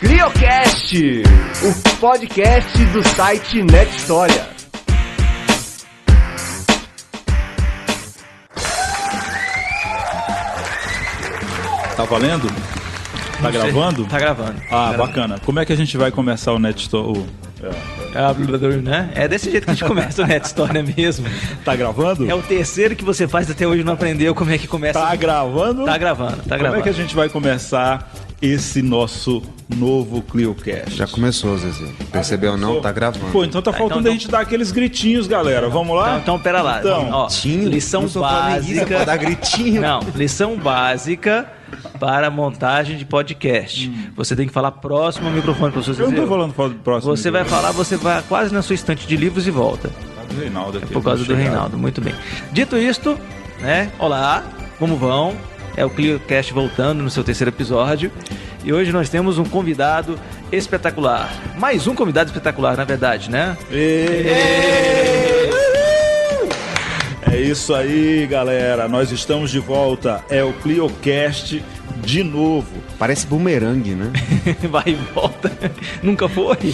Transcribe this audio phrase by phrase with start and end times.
[0.00, 1.22] Criocast,
[1.62, 4.48] o podcast do site Net História.
[11.96, 12.73] Tá valendo?
[13.40, 14.04] Tá gravando?
[14.06, 14.54] Tá gravando.
[14.70, 15.38] Ah, Tá bacana.
[15.44, 17.18] Como é que a gente vai começar o Net Store?
[17.18, 17.26] o-
[18.12, 18.66] gravando.
[18.66, 19.10] É, né?
[19.14, 21.26] É desse jeito que a gente começa o Net História mesmo.
[21.64, 22.28] Tá gravando?
[22.30, 24.98] É o terceiro que você faz até hoje e não aprendeu como é que começa.
[25.00, 25.84] Tá gravando?
[25.84, 26.80] Tá gravando, tá Como gravando.
[26.80, 29.42] é que a gente vai começar esse nosso
[29.74, 30.94] novo ClioCast?
[30.94, 31.86] Já começou, Zezé.
[32.12, 32.80] Percebeu ou não?
[32.82, 33.32] Tá gravando.
[33.32, 35.68] Pô, então tá Tá, faltando então- a gente dar aqueles gritinhos, galera.
[35.70, 36.08] Vamos lá?
[36.10, 36.80] Então, então pera lá.
[36.80, 37.68] Então, Ó, Gritinho?
[37.70, 39.24] lição Não flamenguista pra dar básica.
[39.24, 39.80] gritinho.
[39.80, 41.46] Não, lição básica
[41.98, 43.90] para montagem de podcast.
[44.16, 46.28] Você tem que falar próximo ao microfone, professor eu não tô Zezé.
[46.52, 47.16] falando próximo.
[47.16, 49.90] Você vai falar, você vai quase na sua estante de livros e volta.
[50.28, 51.42] do Reinaldo aqui, Por causa do chegado.
[51.42, 52.14] Reinaldo, muito bem.
[52.52, 53.18] Dito isto,
[53.60, 53.90] né?
[53.98, 54.42] Olá,
[54.78, 55.34] como vão?
[55.76, 58.10] É o ClioCast voltando no seu terceiro episódio.
[58.64, 60.18] E hoje nós temos um convidado
[60.50, 61.30] espetacular.
[61.58, 63.56] Mais um convidado espetacular, na verdade, né?
[67.34, 68.86] É isso aí, galera.
[68.86, 70.22] Nós estamos de volta.
[70.30, 71.60] É o ClioCast
[72.00, 72.68] de novo.
[72.96, 74.12] Parece bumerangue, né?
[74.70, 75.50] Vai e volta.
[76.00, 76.72] Nunca foi?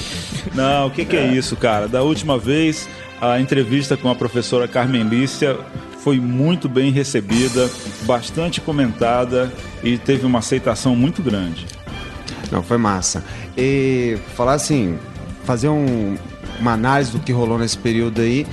[0.55, 1.89] Não, o que, que é isso, cara?
[1.89, 2.87] Da última vez,
[3.23, 5.57] a entrevista com a professora Carmen Lícia
[6.03, 7.71] foi muito bem recebida,
[8.03, 9.51] bastante comentada
[9.83, 11.67] e teve uma aceitação muito grande.
[12.53, 13.25] Não, foi massa.
[13.57, 14.99] E falar assim,
[15.45, 16.17] fazer um-
[16.59, 18.47] uma análise do que rolou nesse período aí.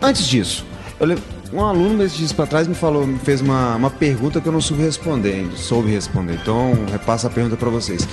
[0.00, 0.66] Antes disso,
[1.06, 1.18] le-
[1.52, 4.52] um aluno esses dias pra trás me falou, me fez uma, uma pergunta que eu
[4.52, 6.38] não soube responder, soube responder.
[6.42, 8.06] Então, repasso a pergunta pra vocês.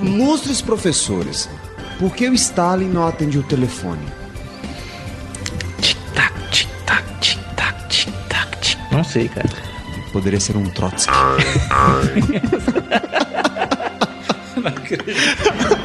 [0.00, 1.48] Lustres professores,
[1.98, 4.00] por que o Stalin não atendeu o telefone?
[5.80, 8.78] Tic-tac, tic-tac, tic-tac, tic-tac, tic.
[8.90, 9.48] Não sei, cara.
[10.12, 11.12] Poderia ser um Trotsky.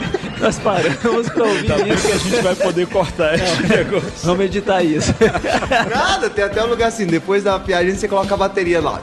[0.48, 2.08] Nós paramos pra ouvir Tá vendo isso.
[2.08, 4.12] que a gente vai poder cortar esse negócio.
[4.24, 5.14] Vamos editar isso.
[5.94, 9.02] Nada, tem até um lugar assim, depois da piadinha você coloca a bateria lá.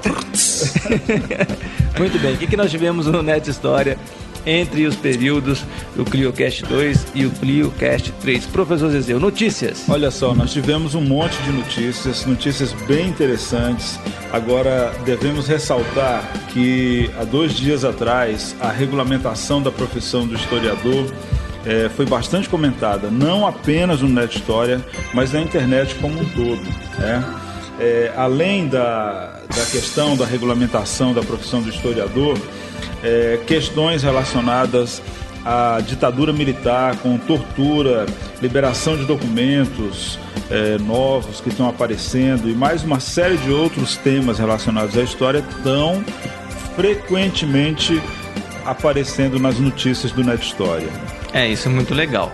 [1.98, 3.98] Muito bem, o que, que nós tivemos no Net História
[4.46, 8.46] entre os períodos do ClioCast 2 e o ClioCast 3?
[8.46, 9.84] Professor Zezeu, notícias.
[9.88, 13.98] Olha só, nós tivemos um monte de notícias, notícias bem interessantes.
[14.32, 21.06] Agora, devemos ressaltar que há dois dias atrás, a regulamentação da profissão do historiador
[21.66, 26.62] eh, foi bastante comentada, não apenas no Net História, mas na internet como um todo.
[26.98, 27.24] né?
[27.80, 32.38] Eh, além da, da questão da regulamentação da profissão do historiador,
[33.04, 35.00] eh, questões relacionadas
[35.44, 38.06] a ditadura militar com tortura,
[38.40, 40.18] liberação de documentos
[40.50, 45.44] eh, novos que estão aparecendo e mais uma série de outros temas relacionados à história
[45.46, 46.02] estão
[46.74, 48.00] frequentemente
[48.64, 50.88] aparecendo nas notícias do Net História.
[51.32, 52.32] É, isso é muito legal.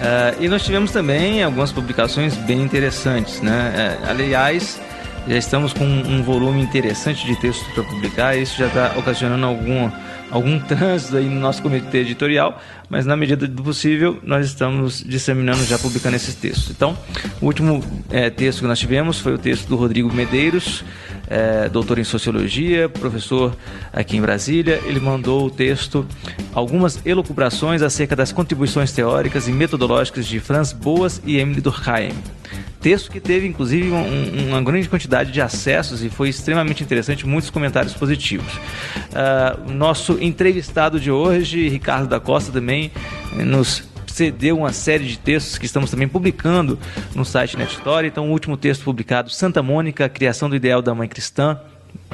[0.00, 3.98] Ah, e nós tivemos também algumas publicações bem interessantes, né?
[4.04, 4.80] É, aliás,
[5.26, 9.90] já estamos com um volume interessante de textos para publicar, isso já está ocasionando algum,
[10.30, 15.64] algum trânsito aí no nosso comitê editorial, mas na medida do possível nós estamos disseminando,
[15.64, 16.70] já publicando esses textos.
[16.70, 16.96] Então,
[17.40, 20.84] o último eh, texto que nós tivemos foi o texto do Rodrigo Medeiros,
[21.28, 23.56] eh, doutor em Sociologia, professor
[23.92, 24.80] aqui em Brasília.
[24.84, 26.06] Ele mandou o texto
[26.52, 32.12] Algumas elucubrações acerca das contribuições teóricas e metodológicas de Franz Boas e Emily Durkheim.
[32.80, 37.26] Texto que teve, inclusive, um- um- uma grande quantidade de acessos e foi extremamente interessante,
[37.26, 38.52] muitos comentários positivos.
[39.66, 42.92] O nosso entrevistado de hoje, Ricardo da Costa, também
[43.32, 43.82] nos
[44.14, 46.78] cedeu uma série de textos que estamos também publicando
[47.16, 48.06] no site Net Story.
[48.06, 51.58] Então, o último texto publicado, Santa Mônica, criação do ideal da mãe cristã,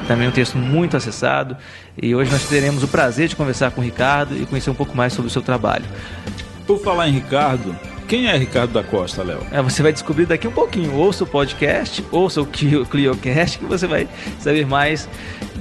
[0.09, 1.59] também um texto muito acessado.
[2.01, 4.97] E hoje nós teremos o prazer de conversar com o Ricardo e conhecer um pouco
[4.97, 5.85] mais sobre o seu trabalho.
[6.67, 7.77] Por falar em Ricardo,
[8.09, 9.41] quem é Ricardo da Costa, Léo?
[9.53, 10.95] É, você vai descobrir daqui um pouquinho.
[10.95, 14.09] Ouça o podcast, ouça o Clio- ClioCast, que você vai
[14.39, 15.07] saber mais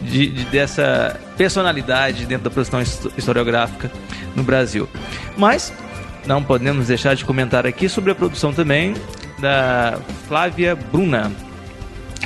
[0.04, 3.92] de, de- dessa personalidade dentro da produção his- historiográfica
[4.38, 4.88] no Brasil.
[5.38, 5.74] Mas
[6.26, 8.96] não podemos deixar de comentar aqui sobre a produção também
[9.40, 11.32] da Flávia Bruna.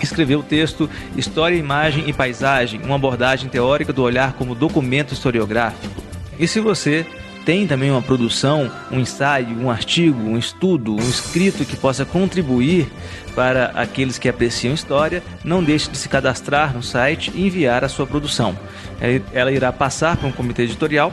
[0.02, 6.02] Escreveu o texto História, Imagem e Paisagem, uma abordagem teórica do olhar como documento historiográfico.
[6.38, 7.06] E se você
[7.46, 12.88] tem também uma produção, um ensaio, um artigo, um estudo, um escrito que possa contribuir
[13.36, 17.90] para aqueles que apreciam história, não deixe de se cadastrar no site e enviar a
[17.90, 18.58] sua produção.
[19.00, 21.12] Ela- Ela irá passar para um comitê editorial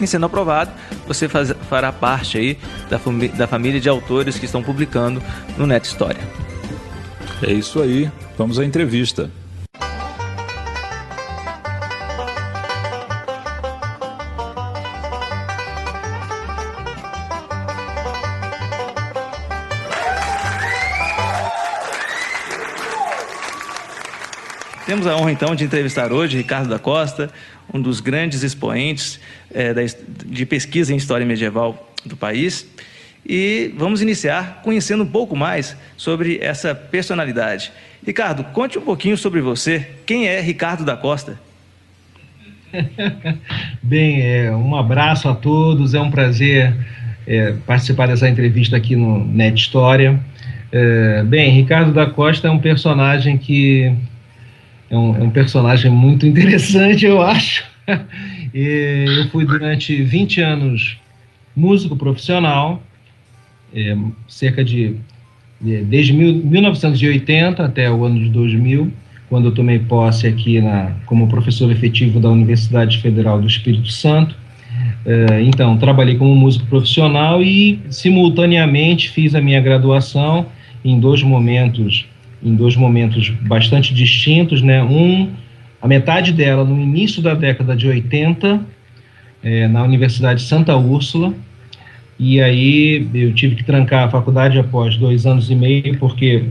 [0.00, 0.70] E sendo aprovado,
[1.06, 2.58] você faz, fará parte aí
[2.90, 3.00] da,
[3.36, 5.22] da família de autores que estão publicando
[5.56, 6.20] no Net História.
[7.42, 8.10] É isso aí.
[8.36, 9.30] Vamos à entrevista.
[25.16, 27.30] Honra, então, de entrevistar hoje Ricardo da Costa,
[27.72, 29.18] um dos grandes expoentes
[29.52, 29.80] é, da,
[30.26, 32.66] de pesquisa em história medieval do país.
[33.28, 37.72] E vamos iniciar conhecendo um pouco mais sobre essa personalidade.
[38.06, 39.88] Ricardo, conte um pouquinho sobre você.
[40.04, 41.38] Quem é Ricardo da Costa?
[43.82, 45.94] Bem, é, um abraço a todos.
[45.94, 46.76] É um prazer
[47.26, 50.20] é, participar dessa entrevista aqui no Net História.
[50.70, 53.92] É, bem, Ricardo da Costa é um personagem que
[54.90, 57.64] é um, é um personagem muito interessante, eu acho.
[58.52, 60.98] eu fui durante 20 anos
[61.56, 62.82] músico profissional,
[63.74, 63.96] é,
[64.28, 64.96] cerca de
[65.60, 68.92] desde mil, 1980 até o ano de 2000,
[69.28, 74.36] quando eu tomei posse aqui na, como professor efetivo da Universidade Federal do Espírito Santo.
[75.04, 80.46] É, então, trabalhei como músico profissional e, simultaneamente, fiz a minha graduação
[80.84, 82.06] em dois momentos
[82.42, 84.82] em dois momentos bastante distintos, né?
[84.82, 85.30] Um,
[85.80, 88.60] a metade dela no início da década de 80,
[89.42, 91.34] é, na Universidade Santa Úrsula,
[92.18, 96.44] e aí eu tive que trancar a faculdade após dois anos e meio, porque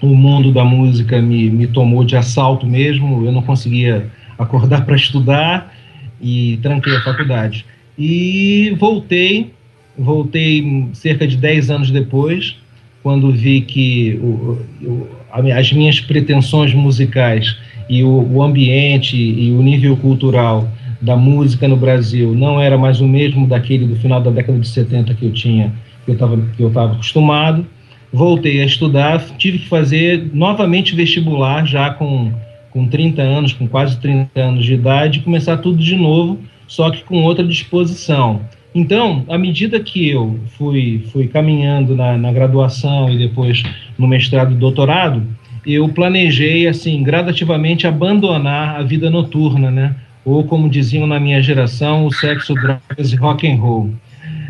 [0.00, 4.96] o mundo da música me, me tomou de assalto mesmo, eu não conseguia acordar para
[4.96, 5.74] estudar
[6.20, 7.64] e tranquei a faculdade.
[7.98, 9.52] E voltei,
[9.98, 12.56] voltei cerca de 10 anos depois,
[13.02, 15.08] quando vi que o, o,
[15.54, 17.56] as minhas pretensões musicais
[17.88, 20.68] e o, o, ambiente e o nível cultural
[21.00, 24.68] da música no Brasil não era mais o mesmo daquele do final da década de
[24.68, 25.72] 70 que eu tinha,
[26.04, 27.66] que eu estava que eu acostumado.
[28.12, 32.32] Voltei a estudar, tive que fazer novamente vestibular já com
[32.70, 37.02] com 30 anos, com quase 30 anos de idade, começar tudo de novo, só que
[37.02, 38.42] com outra disposição.
[38.74, 43.62] Então, à medida que eu fui, fui caminhando na, na graduação e depois
[43.98, 45.22] no mestrado e doutorado,
[45.66, 49.94] eu planejei, assim, gradativamente abandonar a vida noturna, né?
[50.24, 53.90] Ou, como diziam na minha geração, o sexo, drogas e rock and roll.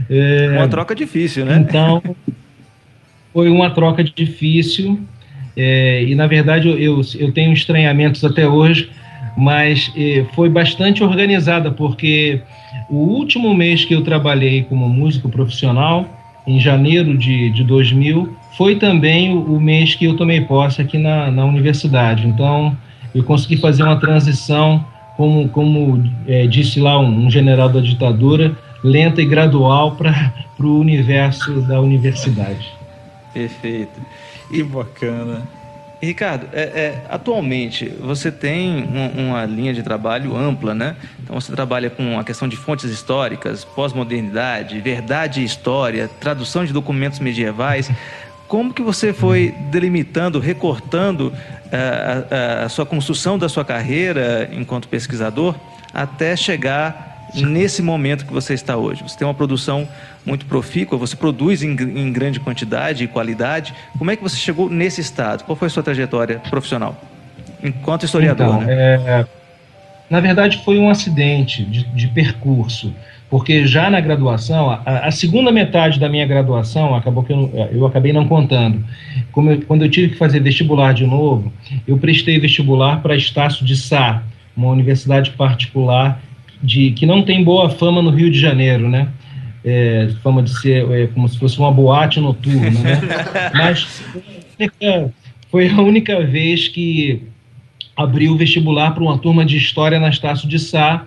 [0.08, 1.56] É, uma troca difícil, né?
[1.56, 2.02] Então,
[3.32, 5.00] foi uma troca difícil.
[5.56, 8.90] É, e, na verdade, eu, eu, eu tenho estranhamentos até hoje,
[9.36, 12.40] mas é, foi bastante organizada, porque
[12.90, 16.06] o último mês que eu trabalhei como músico profissional,
[16.46, 20.98] em janeiro de, de 2000, foi também o, o mês que eu tomei posse aqui
[20.98, 22.26] na, na universidade.
[22.26, 22.76] Então,
[23.14, 24.84] eu consegui fazer uma transição,
[25.16, 30.78] como, como é, disse lá um, um general da ditadura, lenta e gradual para o
[30.80, 32.72] universo da universidade.
[33.32, 34.00] Perfeito.
[34.50, 35.42] Que bacana.
[36.06, 40.96] Ricardo, é, é, atualmente você tem um, uma linha de trabalho ampla, né?
[41.22, 46.72] Então você trabalha com a questão de fontes históricas, pós-modernidade, verdade e história, tradução de
[46.72, 47.90] documentos medievais.
[48.48, 51.32] Como que você foi delimitando, recortando
[51.70, 55.54] a, é, a, a sua construção da sua carreira enquanto pesquisador
[55.92, 59.02] até chegar nesse momento que você está hoje?
[59.02, 59.86] Você tem uma produção
[60.24, 63.74] muito profícua, você produz em, em, grande quantidade e qualidade.
[63.98, 65.44] Como é que você chegou nesse estado?
[65.44, 67.00] Qual foi a sua trajetória profissional?
[67.62, 68.74] Enquanto historiador, então, né?
[68.74, 69.26] É,
[70.08, 72.92] na verdade, foi um acidente de, de, percurso,
[73.28, 77.86] porque já na graduação, a, a, segunda metade da minha graduação, acabou que eu, eu
[77.86, 78.84] acabei não contando.
[79.36, 81.52] Eu, quando eu tive que fazer vestibular de novo,
[81.86, 84.22] eu prestei vestibular para Estácio de Sá,
[84.56, 86.20] uma universidade particular
[86.62, 89.08] de que não tem boa fama no Rio de Janeiro, né?
[89.64, 93.00] É, fama de ser é, como se fosse uma boate noturna, né?
[93.54, 94.02] Mas
[95.50, 97.22] foi a única vez que
[97.96, 101.04] abriu o vestibular para uma turma de História na Estácio de Sá,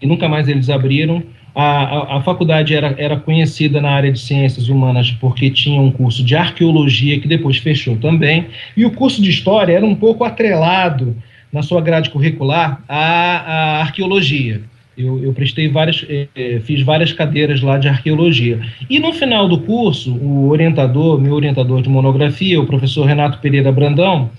[0.00, 1.22] e nunca mais eles abriram.
[1.54, 5.90] A, a, a, faculdade era, era conhecida na área de ciências humanas porque tinha um
[5.90, 10.22] curso de arqueologia que depois fechou também, e o curso de história era um pouco
[10.24, 11.16] atrelado
[11.52, 14.62] na sua grade curricular à, à arqueologia.
[14.96, 18.60] Eu, eu prestei várias, eh, fiz várias cadeiras lá de arqueologia.
[18.88, 23.70] E no final do curso, o orientador, meu orientador de monografia, o professor Renato Pereira
[23.70, 24.30] Brandão,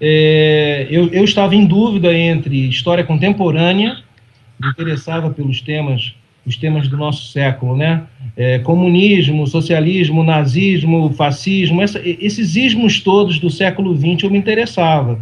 [0.00, 3.96] eh, eu, eu estava em dúvida entre história contemporânea,
[4.60, 6.14] me interessava pelos temas
[6.46, 8.02] os temas do nosso século, né?
[8.36, 15.18] É, comunismo, socialismo, nazismo, fascismo, essa, esses ismos todos do século XX eu me interessava.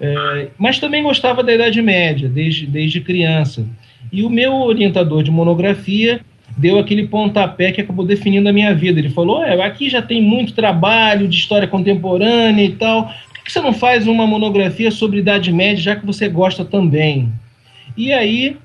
[0.00, 3.66] É, mas também gostava da Idade Média, desde, desde criança.
[4.14, 6.20] E o meu orientador de monografia
[6.56, 9.00] deu aquele pontapé que acabou definindo a minha vida.
[9.00, 13.06] Ele falou: é, aqui já tem muito trabalho de história contemporânea e tal.
[13.06, 17.28] Por que você não faz uma monografia sobre Idade Média, já que você gosta também?
[17.96, 18.56] E aí,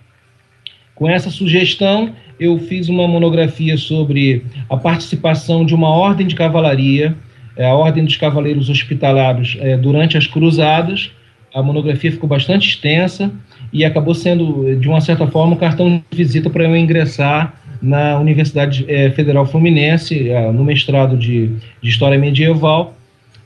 [0.94, 7.16] com essa sugestão, eu fiz uma monografia sobre a participação de uma ordem de cavalaria,
[7.58, 11.10] é, a Ordem dos Cavaleiros Hospitalares, é, durante as Cruzadas.
[11.52, 13.32] A monografia ficou bastante extensa
[13.72, 18.20] e acabou sendo, de uma certa forma, um cartão de visita para eu ingressar na
[18.20, 21.48] Universidade é, Federal Fluminense, é, no mestrado de,
[21.82, 22.96] de, História Medieval.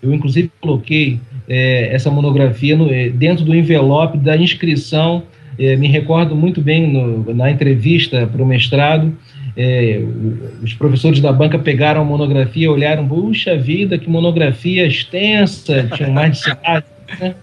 [0.02, 5.24] Eu, inclusive, coloquei é, essa monografia no, dentro do envelope da inscrição.
[5.60, 9.16] É, me recordo muito bem no, na entrevista para o mestrado.
[9.56, 10.02] É,
[10.64, 16.40] os professores da banca pegaram a monografia, olharam, puxa vida, que monografia extensa, tinha mais
[16.40, 16.54] de 100
[17.20, 17.36] né?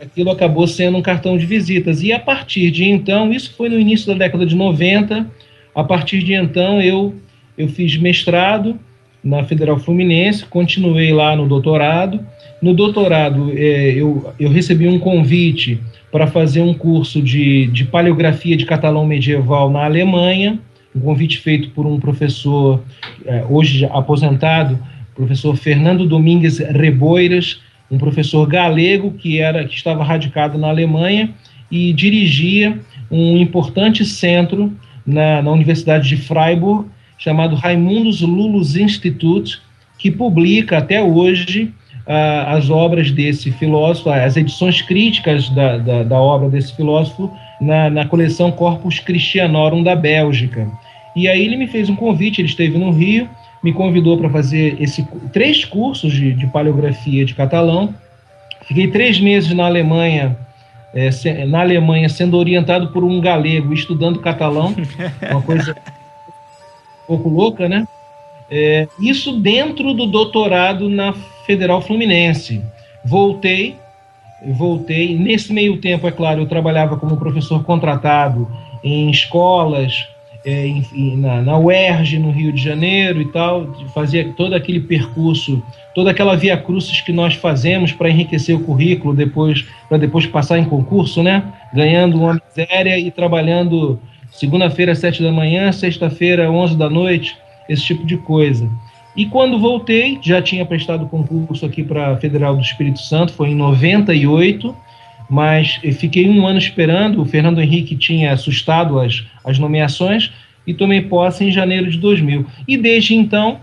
[0.00, 2.02] Aquilo acabou sendo um cartão de visitas.
[2.02, 5.26] E a partir de então, isso foi no início da década de 90,
[5.74, 7.14] a partir de então, eu,
[7.56, 8.78] eu fiz mestrado
[9.22, 12.24] na Federal Fluminense, continuei lá no doutorado.
[12.60, 15.80] No doutorado, é, eu, eu recebi um convite
[16.10, 20.58] para fazer um curso de, de paleografia de catalão medieval na Alemanha,
[20.94, 22.82] um convite feito por um professor,
[23.26, 24.78] é, hoje aposentado,
[25.14, 31.30] professor Fernando Domingues Reboiras, um professor galego que era que estava radicado na Alemanha
[31.70, 32.78] e dirigia
[33.10, 34.72] um importante centro
[35.06, 39.60] na, na Universidade de Freiburg, chamado Raimundos Lulus Institute,
[39.98, 41.72] que publica até hoje
[42.06, 47.30] uh, as obras desse filósofo, as edições críticas da, da, da obra desse filósofo
[47.60, 50.70] na, na, coleção Corpus Christianorum da Bélgica.
[51.16, 53.28] E aí ele me fez um convite, ele esteve no Rio,
[53.62, 57.94] me convidou para fazer esse, três cursos de, de paleografia de catalão.
[58.62, 60.36] Fiquei três meses na Alemanha
[60.94, 64.74] é, se, na Alemanha sendo orientado por um galego estudando catalão,
[65.30, 65.76] uma coisa
[67.04, 67.86] um pouco louca, né?
[68.50, 71.12] É, isso dentro do doutorado na
[71.44, 72.62] Federal Fluminense.
[73.04, 73.76] Voltei,
[74.42, 75.16] voltei.
[75.16, 78.50] Nesse meio tempo, é claro, eu trabalhava como professor contratado
[78.82, 80.08] em escolas,
[80.48, 85.62] é, em, na, na UERJ, no Rio de Janeiro e tal, fazia todo aquele percurso,
[85.94, 90.58] toda aquela via crucis que nós fazemos para enriquecer o currículo depois, para depois passar
[90.58, 91.44] em concurso, né?
[91.74, 94.00] Ganhando uma miséria e trabalhando
[94.30, 97.36] segunda-feira sete da manhã, sexta-feira onze da noite,
[97.68, 98.70] esse tipo de coisa.
[99.14, 103.50] E quando voltei, já tinha prestado concurso aqui para a Federal do Espírito Santo, foi
[103.50, 104.74] em 98,
[105.28, 107.20] mas fiquei um ano esperando.
[107.20, 110.32] O Fernando Henrique tinha assustado as, as nomeações
[110.66, 112.46] e tomei posse em janeiro de 2000.
[112.66, 113.60] E desde então,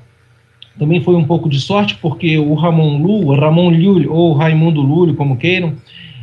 [0.77, 5.13] também foi um pouco de sorte, porque o Ramon Lu, Ramon Lully, ou Raimundo Lully,
[5.13, 5.73] como queiram,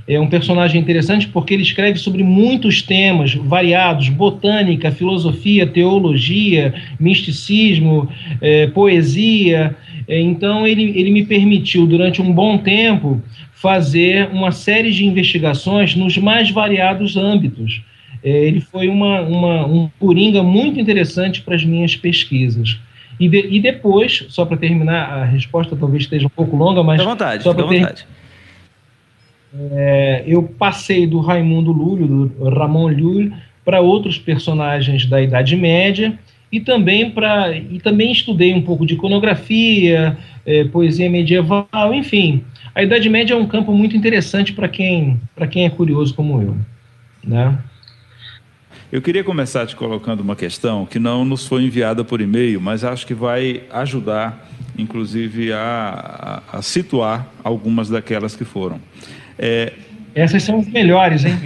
[0.06, 8.08] é um personagem interessante porque ele escreve sobre muitos temas variados: botânica, filosofia, teologia, misticismo,
[8.40, 9.76] é, poesia.
[10.08, 13.22] É, então, ele, ele me permitiu, durante um bom tempo,
[13.62, 17.80] fazer uma série de investigações nos mais variados âmbitos.
[18.22, 22.80] É, ele foi uma, uma, um coringa muito interessante para as minhas pesquisas.
[23.20, 27.00] E, de, e depois, só para terminar, a resposta talvez esteja um pouco longa, mas.
[27.00, 28.04] À vontade, só à vontade.
[29.54, 33.32] É, eu passei do Raimundo Lúlio, do Ramon Lúlio,
[33.64, 36.18] para outros personagens da Idade Média
[36.50, 42.42] e também para e também estudei um pouco de iconografia, é, poesia medieval, enfim,
[42.74, 46.56] a Idade Média é um campo muito interessante para quem, quem é curioso como eu.
[47.24, 47.58] Né?
[48.90, 52.84] Eu queria começar te colocando uma questão que não nos foi enviada por e-mail, mas
[52.84, 58.80] acho que vai ajudar, inclusive, a, a, a situar algumas daquelas que foram.
[59.38, 59.72] É,
[60.14, 61.38] essas são as melhores, hein?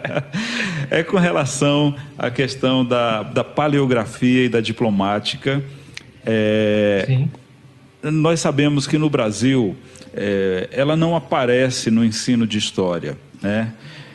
[0.90, 5.62] é com relação à questão da, da paleografia e da diplomática.
[6.24, 7.30] É, Sim.
[8.10, 9.76] Nós sabemos que no Brasil
[10.14, 13.16] é, ela não aparece no ensino de história.
[13.42, 13.72] Né?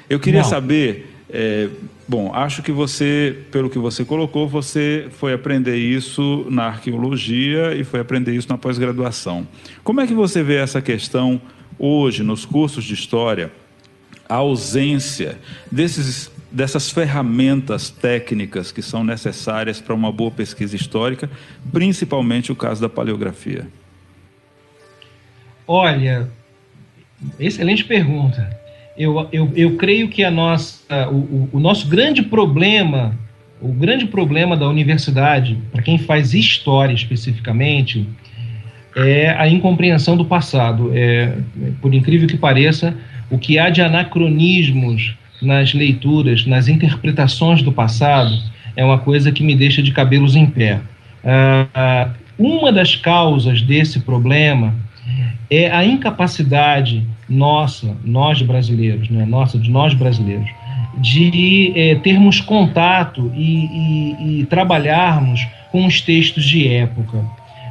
[0.10, 0.50] Eu queria não.
[0.50, 1.70] saber, é,
[2.08, 7.84] bom, acho que você, pelo que você colocou, você foi aprender isso na arqueologia e
[7.84, 9.48] foi aprender isso na pós-graduação.
[9.84, 11.42] Como é que você vê essa questão
[11.78, 13.52] hoje nos cursos de história?
[14.28, 15.38] A ausência
[15.72, 21.30] desses dessas ferramentas técnicas que são necessárias para uma boa pesquisa histórica,
[21.72, 23.68] principalmente o caso da paleografia.
[25.74, 26.28] Olha,
[27.40, 28.60] excelente pergunta.
[28.98, 33.18] Eu, eu, eu creio que a nossa, o, o nosso grande problema,
[33.62, 38.06] o grande problema da universidade, para quem faz história especificamente,
[38.98, 40.92] é a incompreensão do passado.
[40.94, 41.38] É,
[41.82, 42.94] por incrível que pareça,
[43.30, 48.38] o que há de anacronismos nas leituras, nas interpretações do passado,
[48.76, 50.82] é uma coisa que me deixa de cabelos em pé.
[51.24, 54.76] Uh, uma das causas desse problema
[55.50, 60.50] é a incapacidade nossa, nós brasileiros, né, nossa, de nós brasileiros,
[60.98, 67.24] de é, termos contato e, e, e, trabalharmos com os textos de época,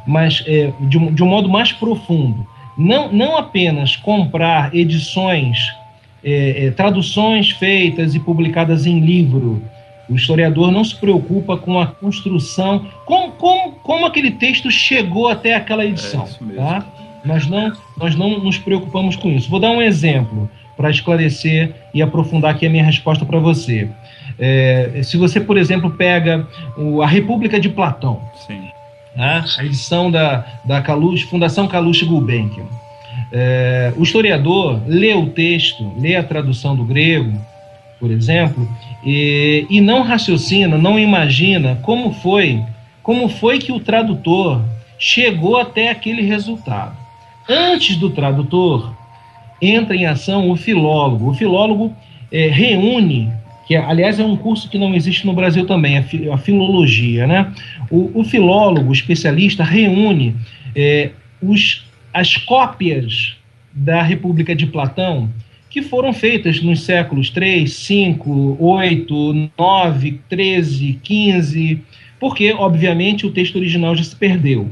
[0.06, 2.46] mas é, de, um, de um modo mais profundo.
[2.76, 5.58] Não, não apenas comprar edições,
[6.24, 9.62] é, é traduções feitas e publicadas em livro,
[10.10, 15.54] o historiador não se preocupa com a construção, como, como, como aquele texto chegou até
[15.54, 16.26] aquela edição.
[16.50, 16.86] É tá?
[17.24, 19.50] Nós, não, nós não nos preocupamos com isso.
[19.50, 23.88] Vou dar um exemplo para esclarecer e aprofundar aqui a minha resposta para você.
[24.38, 26.46] É, se você, por exemplo, pega
[26.76, 28.22] o, a República de Platão,
[29.14, 29.44] tá?
[29.58, 32.64] a edição da, da Kalush, Fundação Kalush Gulbenkian,
[33.32, 37.38] é, o historiador lê o texto, lê a tradução do grego,
[37.98, 38.66] por exemplo,
[39.04, 42.62] e, e não raciocina, não imagina como foi,
[43.02, 44.62] como foi que o tradutor
[44.98, 46.99] chegou até aquele resultado.
[47.48, 48.94] Antes do tradutor,
[49.60, 51.30] entra em ação o filólogo.
[51.30, 51.94] O filólogo
[52.30, 53.30] é, reúne,
[53.66, 57.52] que aliás é um curso que não existe no Brasil também, a, filologia, né?
[57.90, 60.34] O, o filólogo, o especialista, reúne
[60.74, 61.10] é,
[61.42, 63.36] os, as cópias
[63.72, 65.30] da República de Platão
[65.70, 71.80] que foram feitas nos séculos 3, 5, 8, 9, 13, 15,
[72.18, 74.68] porque, obviamente, o texto original já se perdeu.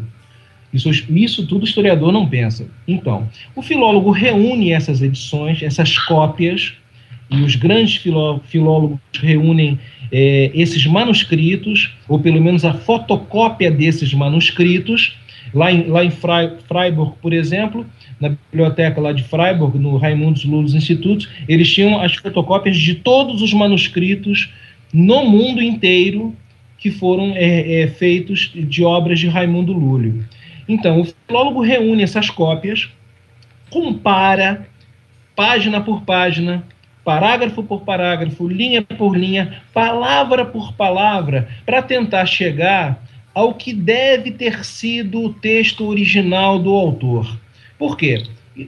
[0.73, 2.67] Isso, isso tudo o historiador não pensa.
[2.87, 6.75] Então, o filólogo reúne essas edições, essas cópias,
[7.31, 9.79] e os grandes filó filólogos reúnem
[10.11, 15.17] é, esses manuscritos, ou pelo menos a fotocópia desses manuscritos.
[15.53, 17.87] Lá em, lá em Freiburg, por exemplo,
[18.21, 23.41] na biblioteca lá de Freiburg, no Raimundos Lulos Instituto, eles tinham as fotocópias de todos
[23.41, 24.51] os manuscritos
[24.93, 26.35] no mundo inteiro
[26.77, 30.25] que foram é, é, feitos de obras de Raimundo Lúlio.
[30.69, 32.91] Então, o filólogo reúne essas cópias,
[33.71, 34.69] compara
[35.35, 36.65] página por página,
[37.05, 43.03] parágrafo por parágrafo, linha por linha, palavra por palavra, para tentar chegar
[43.35, 47.39] ao que deve ter sido o texto original do autor.
[47.79, 48.25] Por quê?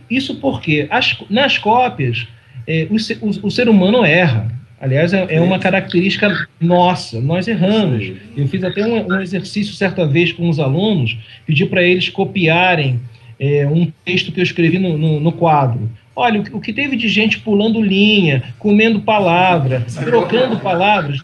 [0.08, 2.28] Isso porque as, nas cópias
[2.66, 4.48] é, o, o, o, ser humano erra.
[4.80, 8.12] Aliás, é, é, uma característica nossa, nós erramos.
[8.34, 12.98] Eu fiz até um, um exercício certa vez com os alunos, pedi para eles copiarem
[13.38, 15.90] é, um texto que eu escrevi no, no, no quadro.
[16.16, 21.20] Olha, o, o, que teve de gente pulando linha, comendo palavra, trocando palavras,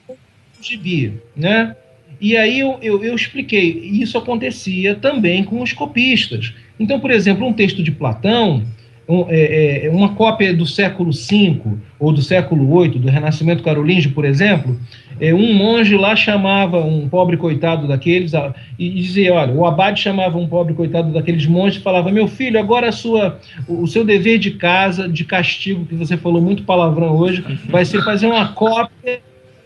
[0.60, 1.74] gibi, né?
[2.20, 6.52] E aí eu, eu, eu expliquei, isso acontecia também com os copistas.
[6.78, 8.62] Então, por exemplo, um texto de Platão,
[9.08, 11.60] um, é, é, uma cópia do século V
[11.98, 14.76] ou do século VIII, do Renascimento Carolíngio, por exemplo,
[15.20, 18.32] é, um monge lá chamava um pobre coitado daqueles
[18.78, 22.58] e dizia, olha, o abade chamava um pobre coitado daqueles monges e falava, meu filho,
[22.58, 27.42] agora sua, o seu dever de casa, de castigo, que você falou muito palavrão hoje,
[27.68, 29.20] vai ser fazer uma cópia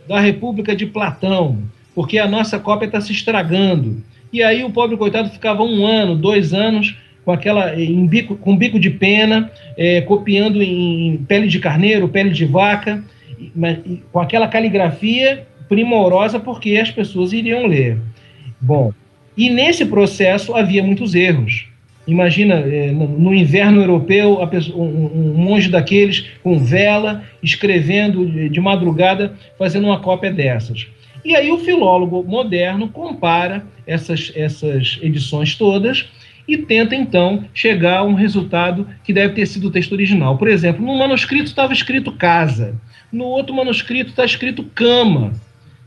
[0.07, 1.59] da República de Platão,
[1.95, 4.03] porque a nossa cópia está se estragando.
[4.33, 6.95] E aí o pobre coitado ficava um ano, dois anos
[7.31, 12.31] com aquela em bico, com bico de pena, é, copiando em pele de carneiro, pele
[12.31, 13.05] de vaca,
[13.55, 13.79] mas,
[14.11, 17.99] com aquela caligrafia primorosa porque as pessoas iriam ler.
[18.61, 18.93] Bom,
[19.37, 21.69] e nesse processo havia muitos erros.
[22.05, 24.41] Imagina, é, no inverno europeu,
[24.75, 30.89] um, monge daqueles com vela, escrevendo de, de madrugada, fazendo uma cópia dessas.
[31.25, 36.09] E aí o filólogo moderno compara essas, essas edições todas
[36.47, 40.37] e tenta então chegar a um resultado que deve ter sido o texto original.
[40.37, 42.75] Por exemplo, no manuscrito estava escrito casa,
[43.13, 45.33] no outro manuscrito está escrito cama.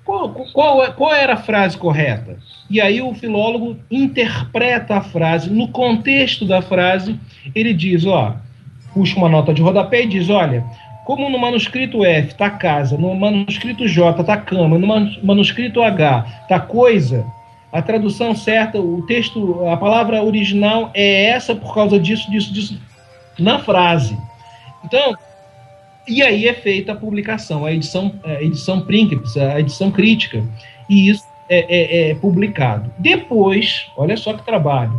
[0.06, 2.38] Qual, qual, qual, era a frase correta?
[2.70, 7.18] E aí o filólogo interpreta a frase, no contexto da frase,
[7.56, 8.36] ele diz, ó,
[8.94, 10.64] puxa uma nota de rodapé e diz, olha,
[11.06, 14.88] como no manuscrito F está casa, no manuscrito J está cama, no
[15.22, 17.26] manuscrito H está coisa,
[17.74, 22.80] a tradução certa, o texto, a palavra original é essa por causa disso, disso, disso,
[23.40, 24.16] na frase.
[24.86, 25.16] Então,
[26.08, 30.44] e aí é feita a publicação, a edição, a edição Princeps, a edição crítica,
[30.88, 32.94] e isso é, é, é publicado.
[33.00, 34.94] Depois, olha só que trabalho,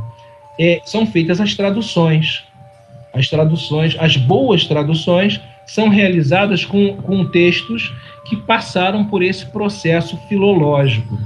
[0.59, 2.43] é, são feitas as traduções,
[3.13, 10.17] as traduções, as boas traduções são realizadas com, com textos que passaram por esse processo
[10.29, 11.17] filológico.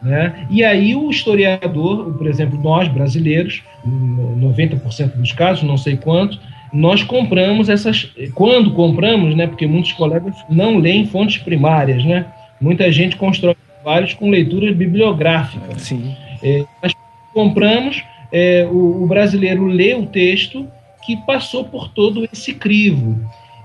[0.00, 0.46] Né?
[0.48, 6.38] E aí o historiador, por exemplo, nós brasileiros, 90% dos casos, não sei quantos,
[6.72, 8.10] nós compramos essas.
[8.34, 9.46] Quando compramos, né?
[9.46, 12.26] Porque muitos colegas não leem fontes primárias, né?
[12.60, 15.78] Muita gente constrói trabalhos com leitura bibliográfica.
[15.78, 16.14] Sim.
[16.42, 16.92] É, mas
[17.32, 20.66] compramos, é, o, o, brasileiro lê o texto
[21.04, 23.18] que passou por todo esse crivo.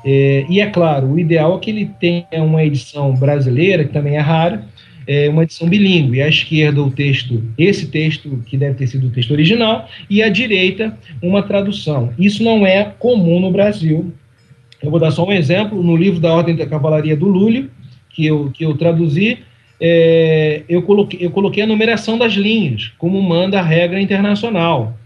[0.05, 4.15] É, e é claro, o ideal é que ele tenha uma edição brasileira, que também
[4.15, 4.65] é rara,
[5.07, 6.21] é, uma edição bilíngue.
[6.21, 10.29] À esquerda, o texto, esse texto, que deve ter sido o texto original, e à
[10.29, 12.13] direita, uma tradução.
[12.17, 14.13] Isso não é comum no Brasil.
[14.81, 15.81] Eu vou dar só um exemplo.
[15.81, 17.69] No livro da Ordem da Cavalaria do Lúlio,
[18.09, 19.39] que eu, que eu traduzi,
[19.79, 24.97] é, eu, coloquei, eu coloquei a numeração das linhas, como manda a regra internacional.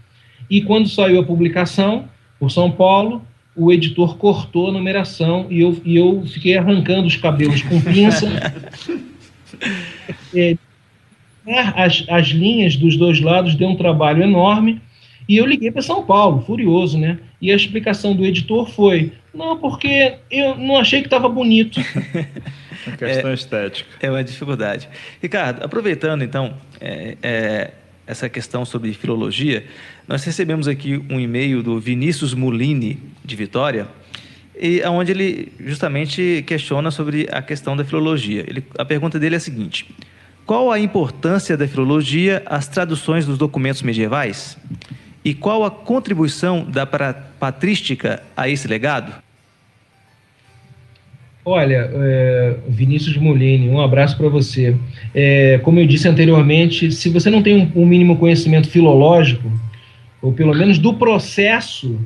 [0.50, 2.08] E quando saiu a publicação,
[2.38, 3.22] por São Paulo,
[3.56, 8.28] o editor cortou a numeração e eu, e eu fiquei arrancando os cabelos com pinça
[10.34, 10.56] É,
[11.74, 14.80] as, as linhas dos dois lados deu um trabalho enorme.
[15.28, 17.18] E eu liguei para São Paulo, furioso, né?
[17.40, 21.80] E a explicação do editor foi: não, porque eu não achei que estava bonito.
[22.86, 23.90] Uma questão é, estética.
[24.00, 24.88] É uma dificuldade.
[25.20, 27.70] Ricardo, aproveitando então é, é,
[28.06, 29.66] essa questão sobre filologia,
[30.06, 33.86] nós recebemos aqui um e-mail do Vinícius Mulini, de Vitória,
[34.60, 38.44] e onde ele justamente questiona sobre a questão da filologia.
[38.46, 39.86] Ele, a pergunta dele é a seguinte:
[40.44, 44.58] qual a importância da filologia às traduções dos documentos medievais?
[45.24, 49.12] E qual a contribuição da patrística a esse legado?
[51.44, 54.76] Olha, é, Vinícius Molini, um abraço para você.
[55.14, 59.50] É, como eu disse anteriormente, se você não tem um, um, mínimo conhecimento filológico,
[60.20, 61.98] ou pelo menos do processo,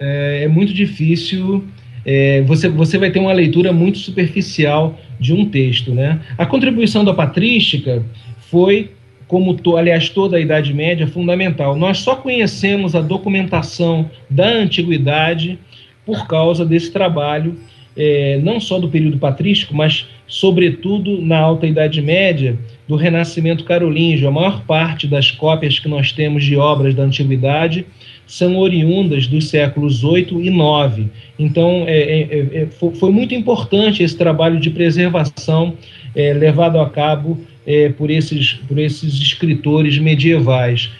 [0.00, 1.64] é, é muito difícil
[2.04, 5.94] é, você, você vai ter uma leitura muito superficial de um texto.
[5.94, 6.20] Né?
[6.36, 8.02] A contribuição da patrística
[8.50, 8.90] foi,
[9.28, 11.76] como to, aliás toda a Idade Média, fundamental.
[11.76, 15.58] Nós só conhecemos a documentação da antiguidade
[16.04, 17.56] por causa desse trabalho,
[17.96, 24.26] é, não só do período patrístico, mas, sobretudo, na Alta Idade Média, do Renascimento Carolíngio.
[24.26, 27.86] A maior parte das cópias que nós temos de obras da antiguidade
[28.26, 31.06] são oriundas dos séculos 8 e 9.
[31.38, 35.74] Então, é, é, é, é foi muito importante esse trabalho de preservação
[36.14, 40.90] é, levado a cabo é, por, esses, por esses escritores medievais.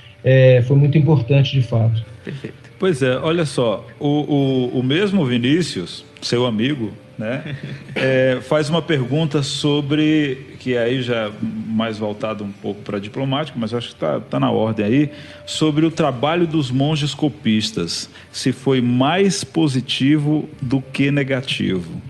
[0.66, 2.04] foi muito importante, de fato.
[2.24, 2.62] Perfeito.
[2.78, 7.56] Pois é, olha só, o, o, o mesmo Vinícius, seu amigo, né?
[7.94, 13.74] É, faz uma pergunta sobre, que aí já mais voltado um pouco para diplomático, mas
[13.74, 15.10] acho que está tá na ordem aí,
[15.44, 22.00] sobre o trabalho dos monges copistas, se foi mais positivo do que negativo.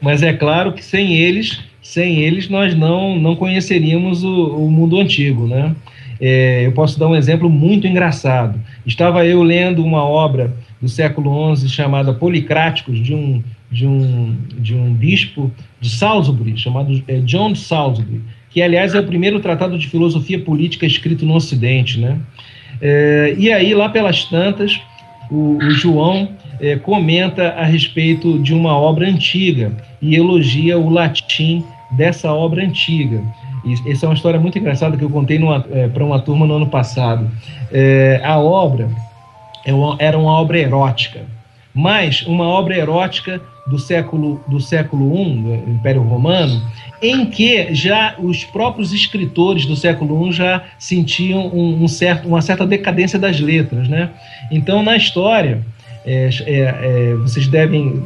[0.00, 4.98] Mas é claro que sem eles, sem eles nós não, não conheceríamos o, o mundo
[4.98, 5.76] antigo, né?
[6.20, 8.58] É, eu posso dar um exemplo muito engraçado.
[8.84, 14.74] Estava eu lendo uma obra do século XI chamada Policráticos, de um de um, de
[14.74, 15.50] um bispo
[15.80, 20.86] de Salisbury, chamado é, John Salisbury, que, aliás, é o primeiro tratado de filosofia política
[20.86, 21.98] escrito no Ocidente.
[21.98, 22.18] Né?
[22.80, 24.80] É, e aí, lá pelas tantas,
[25.30, 26.28] o, o João
[26.60, 31.64] é, comenta a respeito de uma obra antiga e elogia o latim
[31.96, 33.22] dessa obra antiga.
[33.86, 35.40] Essa é uma história muito engraçada que eu contei
[35.72, 37.30] é, para uma turma no ano passado.
[37.72, 38.90] É, a obra
[39.64, 41.22] é era uma obra erótica,
[41.74, 46.62] mas uma obra erótica do século do século I, do Império Romano,
[47.02, 52.42] em que já os próprios escritores do século I já sentiam um, um certo, uma
[52.42, 54.10] certa decadência das letras, né?
[54.50, 55.62] Então, na história,
[56.06, 58.02] é, é, é, vocês devem,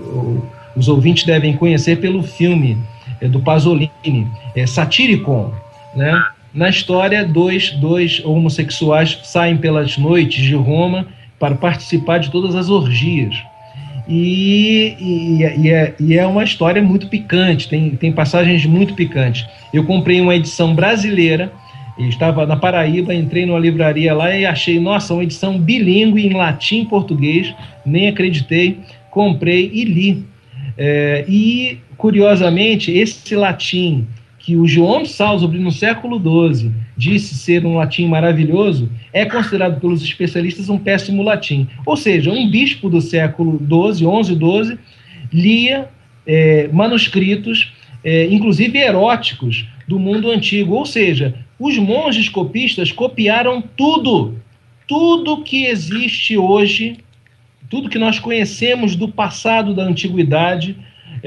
[0.75, 2.79] os ouvintes devem conhecer pelo filme
[3.21, 5.53] é, do Pasolini, é, Satiricon,
[5.95, 6.25] né?
[6.55, 11.07] Na história, dois, dois homossexuais saem pelas noites de Roma
[11.39, 13.37] para participar de todas as orgias.
[14.09, 19.47] E, e, e, é, e, é, uma história muito picante, tem, tem passagens muito picantes.
[19.73, 21.53] Eu comprei uma edição brasileira,
[21.99, 26.83] estava na Paraíba, entrei numa livraria lá e achei, nossa, uma edição bilíngue em latim
[26.83, 28.79] e português, nem acreditei,
[29.11, 30.25] comprei e li.
[30.77, 34.07] É, e, curiosamente, esse latim
[34.49, 39.79] que o João de Salisbury, no século XII, disse ser um latim maravilhoso, é considerado
[39.79, 41.69] pelos especialistas um péssimo latim.
[41.85, 44.79] Ou seja, um bispo do século XII, XI, XII,
[45.31, 45.91] lia
[46.27, 50.77] é, manuscritos, é, inclusive eróticos, do mundo antigo.
[50.77, 54.35] Ou seja, os monges copistas copiaram tudo,
[54.87, 56.97] tudo que existe hoje,
[57.69, 60.75] tudo que nós conhecemos do passado da antiguidade,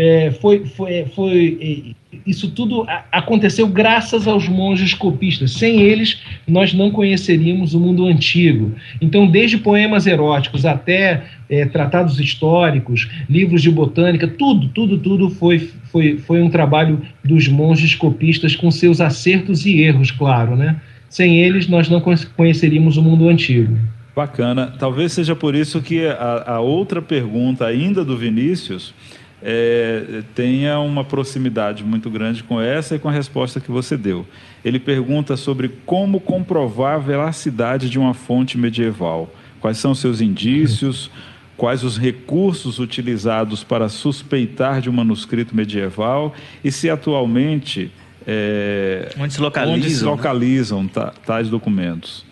[0.02, 5.52] é, foi, foi, foi, é, isso tudo aconteceu graças aos monges copistas.
[5.52, 8.74] Sem eles, nós não conheceríamos o mundo antigo.
[9.00, 15.70] Então, desde poemas eróticos até é, tratados históricos, livros de botânica, tudo, tudo, tudo foi,
[15.92, 20.82] foi, foi um trabalho dos monges copistas com seus acertos e erros, claro, né?
[21.10, 22.02] Sem eles, nós não
[22.36, 23.78] conheceríamos o mundo antigo.
[24.16, 24.74] Bacana.
[24.80, 28.96] Talvez seja por isso que a, a outra pergunta ainda do Vinícius
[29.44, 34.26] é, tenha uma proximidade muito grande com essa e com a resposta que você deu.
[34.64, 39.34] Ele pergunta sobre como comprovar a veracidade de uma fonte medieval.
[39.60, 41.10] Quais são seus indícios?
[41.58, 46.34] Quais os recursos utilizados para suspeitar de um manuscrito medieval?
[46.64, 47.92] E se atualmente.
[48.26, 51.12] É, onde se localizam, onde se localizam né?
[51.26, 52.24] tais documentos?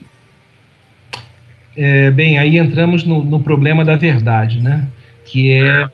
[1.75, 4.87] É, bem, aí entramos no, no problema da verdade, né?
[5.25, 5.89] Que é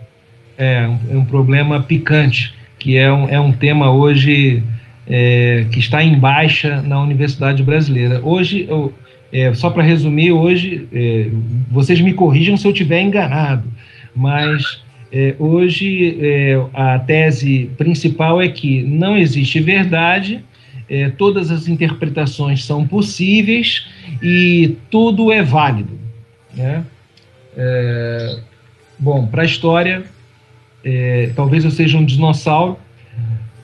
[0.57, 4.63] é um, é um problema picante, que é um, é um tema hoje
[5.07, 8.19] é, que está em baixa na Universidade Brasileira.
[8.23, 8.93] Hoje, eu,
[9.31, 11.29] é, só para resumir, hoje, é,
[11.69, 13.67] vocês me corrijam se eu estiver enganado,
[14.15, 20.43] mas é, hoje é, a tese principal é que não existe verdade,
[20.89, 23.87] é, todas as interpretações são possíveis
[24.21, 25.99] e tudo é válido.
[26.53, 26.83] Né?
[28.99, 30.03] bom, para a história,
[30.85, 32.77] é, talvez eu seja um dinossauro,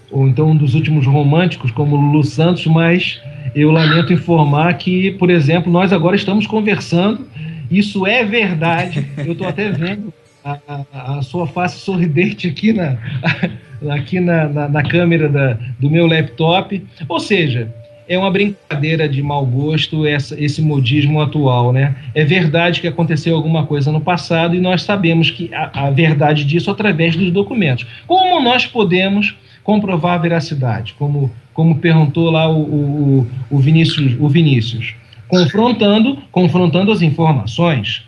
[0.10, 3.22] ou então um dos últimos românticos, como Lulu Santos, mas
[3.56, 7.28] eu lamento informar que, por exemplo, nós agora estamos conversando,
[7.70, 10.12] isso é verdade, eu estou até vendo
[10.44, 12.98] a, a, a, sua face sorridente aqui na,
[13.94, 17.74] aqui na, na, na câmera da, do meu laptop, ou seja,
[18.12, 21.96] é uma brincadeira de mau gosto essa, esse modismo atual, né?
[22.14, 26.44] É verdade que aconteceu alguma coisa no passado e nós sabemos que a, a verdade
[26.44, 27.88] disso através dos documentos.
[28.06, 30.94] Como nós podemos comprovar a veracidade?
[31.00, 34.94] Como, como perguntou lá o, o, o, Vinícius, o Vinícius.
[35.30, 38.04] Confrontando, confrontando as informações,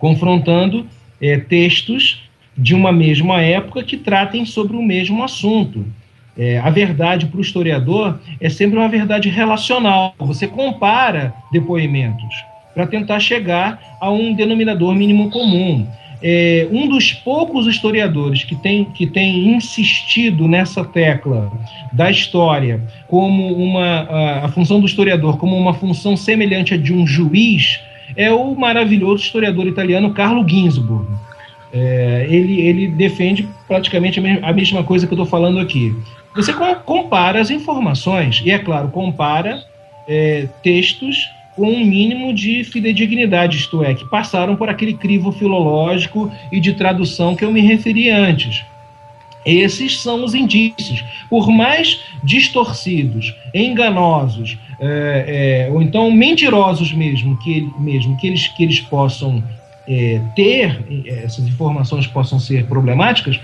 [0.00, 0.84] confrontando
[1.20, 5.86] é, textos de uma mesma época que tratem sobre o mesmo assunto.
[6.36, 10.14] É, a verdade para o historiador é sempre uma verdade relacional.
[10.18, 12.34] Você compara depoimentos
[12.74, 15.86] para tentar chegar a um denominador mínimo comum.
[16.20, 21.52] É, um dos poucos historiadores que tem, que tem insistido nessa tecla
[21.92, 26.94] da história como uma a, a função do historiador como uma função semelhante à de
[26.94, 27.78] um juiz
[28.16, 31.06] é o maravilhoso historiador italiano Carlo Ginzburg.
[31.72, 35.94] É, ele, ele defende praticamente a mesma coisa que eu estou falando aqui.
[36.34, 36.52] Você
[36.84, 39.64] compara as informações, e é claro, compara
[40.08, 46.32] é, textos com um mínimo de fidedignidade, isto é, que passaram por aquele crivo filológico
[46.50, 48.64] e de tradução que eu me referi antes.
[49.46, 51.04] Esses são os indícios.
[51.28, 58.64] Por mais distorcidos, enganosos, é, é, ou então mentirosos mesmo que, mesmo, que, eles, que
[58.64, 59.44] eles possam
[59.86, 63.38] é, ter, essas informações possam ser problemáticas,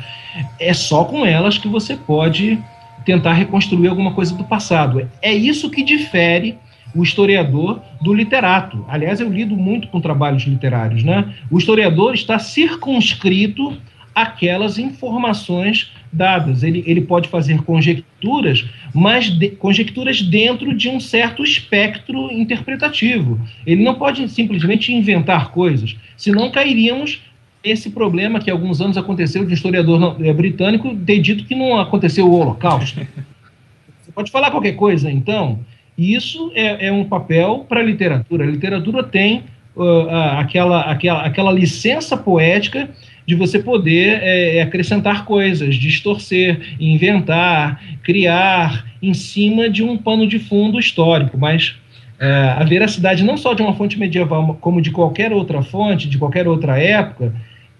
[0.58, 2.58] é só com elas que você pode
[3.04, 5.08] tentar reconstruir alguma coisa do passado.
[5.22, 6.56] É isso que difere
[6.94, 8.84] o historiador do literato.
[8.88, 11.32] Aliás, eu lido muito com trabalhos literários, né?
[11.50, 13.76] O historiador está circunscrito
[14.14, 16.62] àquelas informações dadas.
[16.62, 23.40] Ele, ele pode fazer conjecturas, mas de, conjecturas dentro de um certo espectro interpretativo.
[23.64, 27.22] Ele não pode simplesmente inventar coisas, senão cairíamos
[27.62, 31.78] esse problema que alguns anos aconteceu de um historiador é, britânico ter dito que não
[31.78, 33.00] aconteceu o Holocausto.
[34.00, 35.60] Você pode falar qualquer coisa, então.
[35.96, 38.44] Isso é, é um papel para a literatura.
[38.44, 39.44] A literatura tem
[39.76, 42.88] uh, aquela, aquela, aquela licença poética
[43.26, 50.38] de você poder é, acrescentar coisas, distorcer, inventar, criar em cima de um pano de
[50.38, 51.38] fundo histórico.
[51.38, 51.76] Mas
[52.18, 56.18] é, a veracidade não só de uma fonte medieval, como de qualquer outra fonte, de
[56.18, 57.32] qualquer outra época,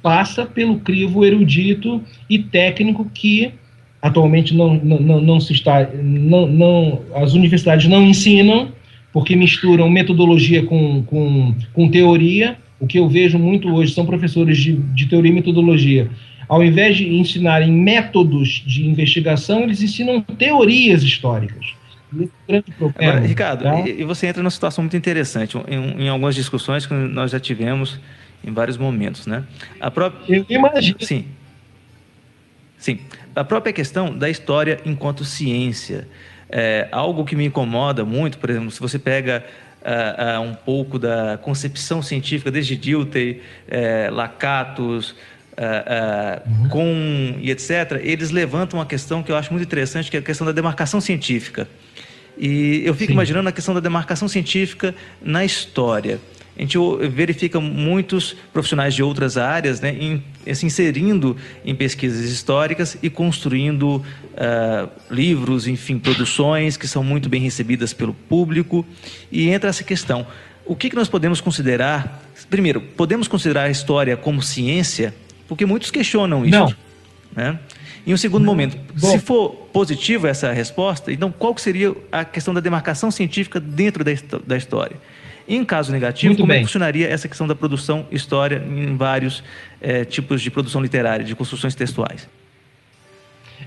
[0.03, 3.53] passa pelo crivo erudito e técnico que
[4.01, 8.73] atualmente não, não, não se está, não, não, as universidades não ensinam,
[9.13, 12.57] porque misturam metodologia com, com, com teoria.
[12.79, 16.11] O que eu vejo muito hoje são professores de, de teoria e metodologia.
[16.49, 21.75] Ao invés de ensinarem métodos de investigação, eles ensinam teorias históricas.
[22.49, 23.89] É Agora, Ricardo, tá?
[23.89, 25.57] e você entra numa situação muito interessante.
[25.69, 28.01] Em, em algumas discussões que nós já tivemos
[28.44, 29.44] em vários momentos, né?
[29.79, 30.37] A própria...
[30.37, 30.98] Eu imagino.
[31.00, 31.26] Sim.
[32.79, 32.98] Sim.
[33.37, 36.09] A própria questão da história enquanto ciência.
[36.48, 39.44] É algo que me incomoda muito, por exemplo, se você pega
[39.83, 47.50] uh, uh, um pouco da concepção científica desde Dilthey, uh, Lakatos, uh, uh, com e
[47.50, 50.53] etc., eles levantam uma questão que eu acho muito interessante, que é a questão da
[50.53, 51.68] demarcação científica.
[52.37, 53.12] E eu fico Sim.
[53.12, 56.18] imaginando a questão da demarcação científica na história.
[56.61, 56.77] A gente
[57.09, 63.96] verifica muitos profissionais de outras áreas né, em, se inserindo em pesquisas históricas e construindo
[63.96, 68.85] uh, livros, enfim, produções que são muito bem recebidas pelo público.
[69.33, 70.27] E entra essa questão:
[70.66, 72.23] o que, que nós podemos considerar?
[72.51, 75.14] Primeiro, podemos considerar a história como ciência?
[75.49, 76.59] Porque muitos questionam isso.
[76.59, 76.75] Não.
[77.35, 77.59] Né?
[78.07, 79.11] Em um segundo momento, Bom.
[79.11, 84.12] se for positiva essa resposta, então qual seria a questão da demarcação científica dentro da,
[84.46, 84.96] da história?
[85.51, 89.43] Em caso negativo, muito como é funcionaria essa questão da produção história em vários
[89.83, 92.29] é, tipos de produção literária, de construções textuais?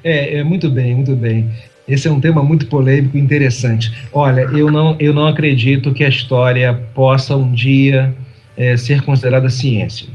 [0.01, 1.51] É, é, muito bem, muito bem.
[1.85, 3.91] Esse é um tema muito polêmico e interessante.
[4.13, 8.15] Olha, eu não, eu não acredito que a história possa um dia
[8.55, 10.07] é, ser considerada ciência.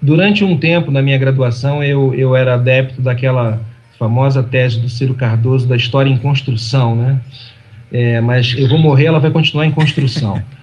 [0.00, 3.60] Durante um tempo, na minha graduação, eu, eu era adepto daquela
[3.98, 7.20] famosa tese do Ciro Cardoso da história em construção, né?
[7.92, 10.42] É, mas eu vou morrer, ela vai continuar em construção.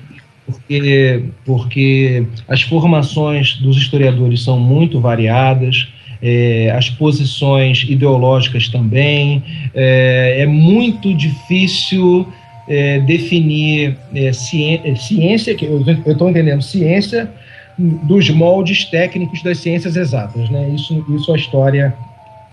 [0.47, 5.89] Porque, porque as formações dos historiadores são muito variadas,
[6.21, 9.43] é, as posições ideológicas também.
[9.75, 12.25] É, é muito difícil
[12.67, 17.29] é, definir é, ciência, ciência, que eu estou entendendo, ciência
[17.77, 20.69] dos moldes técnicos das ciências exatas, né?
[20.73, 21.93] Isso, isso a história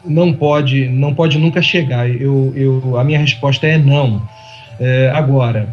[0.05, 2.09] não pode, não pode nunca chegar.
[2.09, 4.23] Eu, eu, a minha resposta é não.
[4.79, 5.69] É, agora,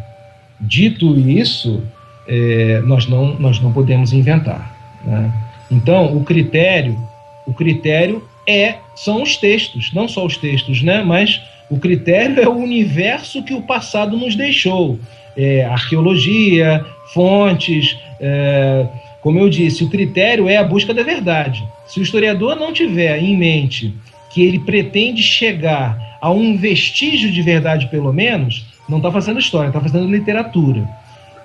[0.59, 1.83] dito isso,
[2.27, 4.75] é, nós não, nós não podemos inventar.
[5.03, 5.31] Né?
[5.69, 6.97] Então, o critério,
[7.45, 11.03] o critério é são os textos, não só os textos, né?
[11.03, 14.99] Mas o critério é o universo que o passado nos deixou,
[15.37, 17.97] é, arqueologia, fontes.
[18.19, 18.85] É,
[19.21, 21.63] como eu disse, o critério é a busca da verdade.
[21.87, 23.93] Se o historiador não tiver em mente
[24.31, 29.67] que ele pretende chegar a um vestígio de verdade, pelo menos, não está fazendo história,
[29.67, 30.87] está fazendo literatura.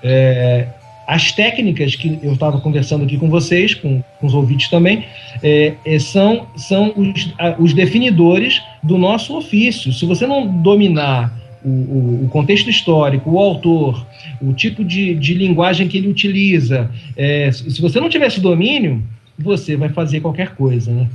[0.02, 0.68] É,
[1.06, 5.04] as técnicas que eu estava conversando aqui com vocês, com, com os ouvintes também,
[5.42, 9.92] é, é, são, são os, os definidores do nosso ofício.
[9.92, 11.32] Se você não dominar
[11.64, 14.04] o, o, o, contexto histórico, o autor,
[14.40, 16.90] o tipo de, de linguagem que ele utiliza.
[17.16, 19.02] É, se você não tiver esse domínio,
[19.38, 21.08] você vai fazer qualquer coisa, né?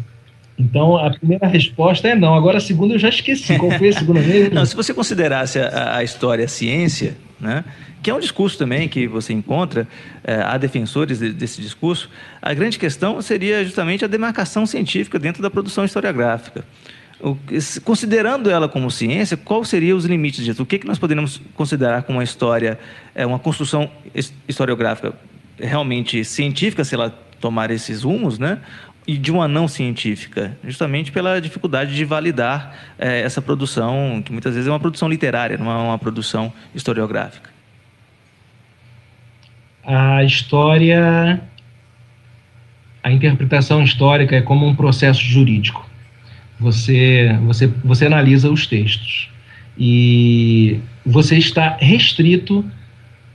[0.58, 2.36] Então, a primeira resposta é não.
[2.36, 3.58] Agora, a segunda eu já esqueci.
[3.58, 4.54] Qual foi a segunda mesmo?
[4.56, 7.66] não, se você considerasse a, a história a ciência, né,
[8.02, 9.88] que é um discurso também que você encontra,
[10.24, 12.10] é, há defensores de, desse discurso,
[12.42, 16.64] a grande questão seria justamente a demarcação científica dentro da produção historiográfica
[17.84, 20.64] considerando ela como ciência, quais seriam os limites disso?
[20.64, 22.80] O que, que nós poderíamos considerar como uma história,
[23.14, 23.92] é, uma construção
[24.48, 25.14] historiográfica
[25.60, 28.60] realmente científica, se ela tomar esses rumos, né?
[29.08, 34.54] E de uma não científica, justamente pela dificuldade de validar é, essa produção, que muitas
[34.54, 37.50] vezes é uma produção literária, não é uma produção historiográfica.
[39.84, 41.42] A história,
[43.04, 45.90] a interpretação histórica é como um processo jurídico
[46.62, 49.30] você, você, você analisa os textos
[49.78, 52.64] e você está restrito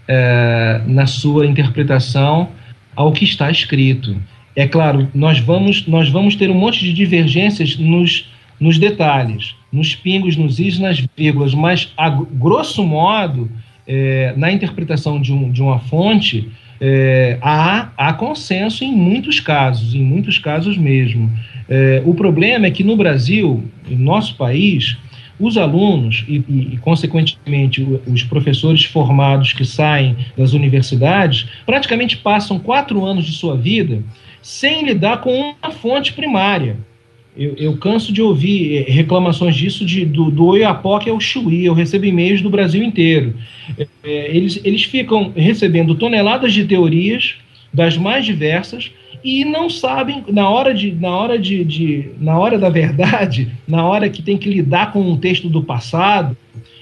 [0.07, 2.51] é, na sua interpretação
[2.95, 4.17] ao que está escrito.
[4.57, 8.27] É claro, nós vamos, nós vamos ter um monte de divergências nos,
[8.59, 13.51] nos detalhes, nos pingos, nos is, nas vírgulas, mas, a grosso modo,
[13.87, 16.49] é, na interpretação de, um, de uma fonte,
[16.81, 21.31] é, há, há consenso em muitos casos, em muitos casos mesmo.
[21.69, 24.97] É, o problema é que no Brasil, no nosso país,
[25.39, 32.59] os alunos e, e, e, consequentemente, os professores formados que saem das universidades praticamente passam
[32.59, 34.03] quatro anos de sua vida
[34.47, 36.77] sem lidar com uma fonte primária.
[37.37, 41.67] Eu, eu canso de ouvir é, reclamações disso de, do, do Oiapoque ao Chuí.
[41.67, 43.35] Eu recebo e-mails do Brasil inteiro.
[44.05, 47.35] É, eles, eles ficam recebendo toneladas de teorias
[47.75, 48.93] das mais diversas
[49.25, 53.85] e não sabem na hora de na hora de, de, na hora da verdade na
[53.85, 56.37] hora que tem que lidar com um texto do passado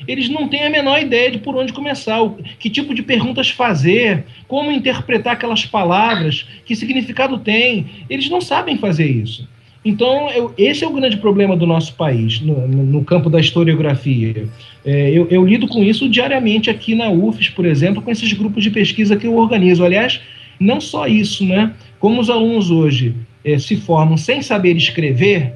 [0.07, 3.51] eles não têm a menor ideia de por onde começar o, que tipo de perguntas
[3.51, 7.87] fazer como interpretar aquelas palavras que significado tem.
[8.09, 9.49] Eles não sabem fazer isso.
[9.85, 14.49] Então eu, esse é o grande problema do nosso país no, no campo da historiografia.
[14.85, 18.63] É, eu, eu lido com isso diariamente aqui na UFES por exemplo com esses grupos
[18.63, 19.85] de pesquisa que eu organizo.
[19.85, 20.21] Aliás
[20.59, 21.73] não só isso, né?
[21.99, 23.15] Como os alunos hoje
[23.45, 25.53] é, se formam sem saber escrever,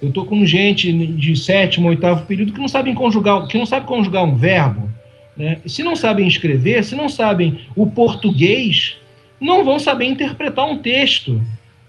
[0.00, 3.86] eu estou com gente de sétimo, oitavo período que não sabem conjugar, que não sabe
[3.86, 4.88] conjugar um verbo.
[5.36, 5.58] Né?
[5.66, 8.96] Se não sabem escrever, se não sabem o português,
[9.40, 11.40] não vão saber interpretar um texto.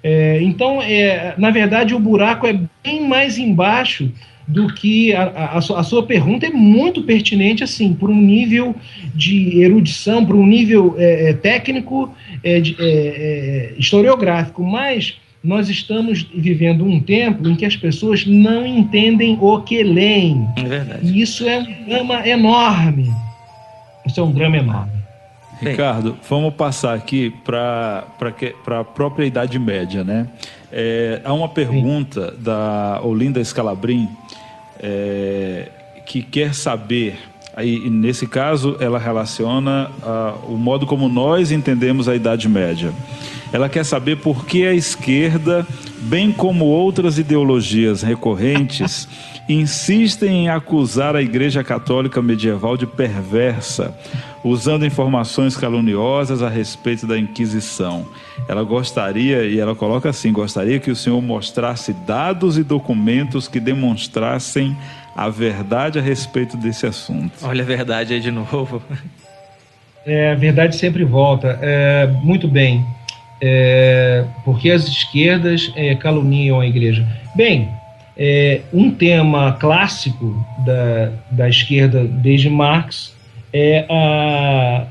[0.03, 4.11] É, então, é, na verdade, o buraco é bem mais embaixo
[4.47, 8.75] do que a, a, a, sua pergunta é muito pertinente, assim, por um nível
[9.13, 12.11] de erudição, por um nível é, é técnico,
[12.43, 18.65] é, de, é, historiográfico, mas nós estamos vivendo um tempo em que as pessoas não
[18.65, 20.47] entendem o que leem.
[20.57, 21.11] É verdade.
[21.11, 23.11] E isso é um drama enorme.
[24.05, 24.99] Isso é um drama enorme.
[25.61, 28.05] Ricardo, vamos passar aqui para
[28.79, 30.27] a própria Idade Média, né?
[30.71, 32.43] É, há uma pergunta Sim.
[32.43, 34.07] da Olinda Scalabrin
[34.79, 35.67] é,
[36.05, 37.17] que quer saber,
[37.55, 42.93] aí nesse caso ela relaciona a, o modo como nós entendemos a Idade Média.
[43.51, 45.65] Ela quer saber por que a esquerda,
[46.01, 49.07] bem como outras ideologias recorrentes,
[49.49, 53.97] insistem em acusar a Igreja Católica medieval de perversa,
[54.43, 58.07] usando informações caluniosas a respeito da Inquisição.
[58.47, 63.59] Ela gostaria, e ela coloca assim: gostaria que o senhor mostrasse dados e documentos que
[63.59, 64.77] demonstrassem
[65.15, 67.33] a verdade a respeito desse assunto.
[67.41, 68.81] Olha a verdade aí de novo.
[70.05, 71.59] É, a verdade sempre volta.
[71.61, 72.85] É, muito bem.
[73.41, 77.07] É, porque as esquerdas é, caluniam a igreja.
[77.35, 77.69] Bem,
[78.17, 83.15] é, um tema clássico da, da esquerda desde Marx
[83.53, 84.87] é a,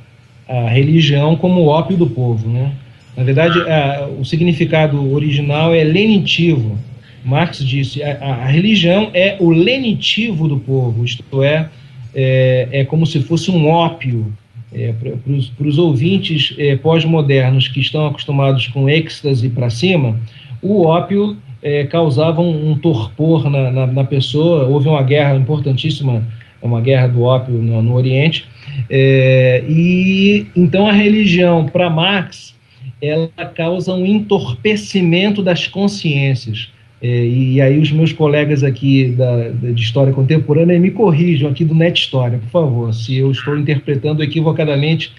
[0.49, 2.49] a religião como ópio do povo.
[2.49, 2.72] Né?
[3.14, 6.78] Na verdade, a, o significado original é lenitivo.
[7.24, 11.68] Marx disse a, a religião é o lenitivo do povo, isto é,
[12.14, 14.32] é, é como se fosse um ópio
[14.73, 20.19] é, para os ouvintes é, pós-modernos que estão acostumados com êxtase para cima,
[20.61, 24.66] o ópio é, causava um, um torpor na, na, na, pessoa.
[24.66, 26.27] Houve uma guerra importantíssima,
[26.61, 28.47] uma guerra do ópio no, no Oriente.
[28.91, 32.55] É, e então a religião, para Marx,
[33.01, 36.71] ela causa um entorpecimento das consciências.
[37.01, 41.74] É, e aí os meus colegas aqui da, de História Contemporânea me corrijam aqui do
[41.74, 45.12] Net História, por favor, se eu estou interpretando equivocadamente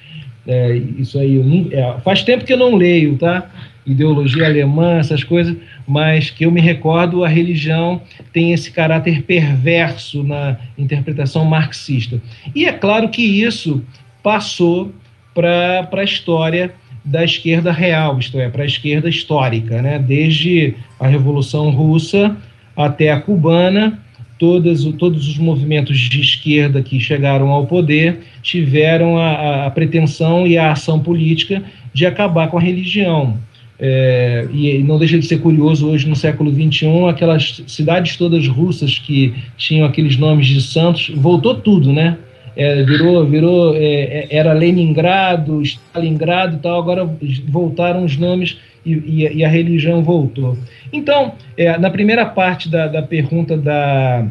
[0.45, 1.39] é, isso aí.
[1.71, 3.49] É, faz tempo que eu não leio, tá?
[3.85, 5.55] Ideologia alemã, essas coisas,
[5.87, 8.01] mas que eu me recordo, a religião
[8.33, 12.21] tem esse caráter perverso na interpretação marxista.
[12.53, 13.81] E é claro que isso
[14.21, 14.91] passou
[15.33, 16.73] para a história
[17.09, 19.97] da esquerda real, isto é, para a esquerda histórica, né?
[19.97, 22.37] desde a Revolução Russa
[22.77, 23.99] até a cubana,
[24.37, 30.71] todos os movimentos de esquerda que chegaram ao poder tiveram a, a pretensão e a
[30.71, 33.37] ação política de acabar com a religião.
[33.81, 38.99] É, e não deixa de ser curioso hoje no século XXI, aquelas cidades todas russas
[38.99, 42.17] que tinham aqueles nomes de santos, voltou tudo, né?
[42.59, 47.09] É, virou, virou é, é, era Leningrado, Stalingrado e tal, agora
[47.47, 50.57] voltaram os nomes e, e, e a religião voltou.
[50.91, 54.25] Então, é, na primeira parte da, da pergunta da.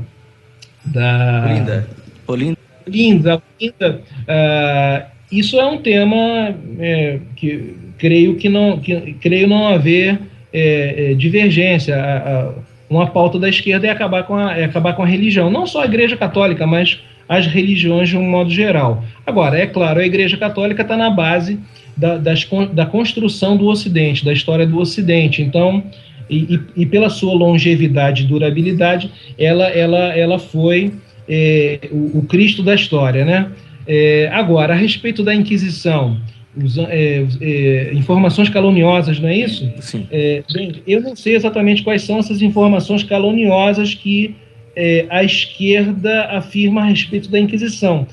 [0.84, 1.88] da Olinda.
[2.26, 2.58] Olinda.
[2.86, 9.68] Linda, Linda uh, isso é um tema é, que creio que não, que, creio não
[9.68, 10.20] haver
[10.52, 11.96] é, divergência.
[11.96, 12.52] A, a,
[12.90, 15.82] uma pauta da esquerda é acabar com a, é acabar com a religião, não só
[15.82, 16.98] a Igreja Católica, mas
[17.28, 19.04] as religiões de um modo geral.
[19.26, 21.58] Agora, é claro, a Igreja Católica está na base
[21.96, 25.42] da, das, da construção do Ocidente, da história do Ocidente.
[25.42, 25.82] Então,
[26.30, 30.92] e, e, pela sua longevidade e durabilidade, ela, ela, ela foi
[31.28, 33.24] é, o, o, Cristo da história.
[33.24, 33.50] Né?
[33.86, 36.18] É, agora, a respeito da Inquisição,
[36.56, 39.70] os, é, é informações caluniosas, não é isso?
[39.80, 40.06] Sim.
[40.10, 44.34] É, bem, eu não sei exatamente quais são essas informações caluniosas que
[44.80, 48.06] é, a esquerda afirma a respeito da Inquisição.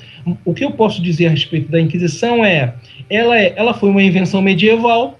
[0.44, 2.74] O que eu posso dizer a respeito da Inquisição é,
[3.08, 5.16] ela, é, ela foi uma invenção medieval,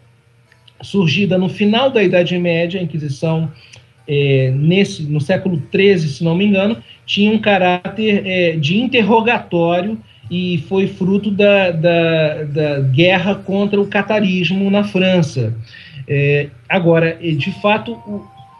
[0.82, 3.49] surgida no final da Idade Média, a Inquisição
[4.09, 9.97] é, nesse, no século XIII, se não me engano, tinha um caráter é, de interrogatório
[10.28, 15.55] e foi fruto da, da, da, guerra contra o catarismo na França.
[16.09, 17.97] É, agora, de fato,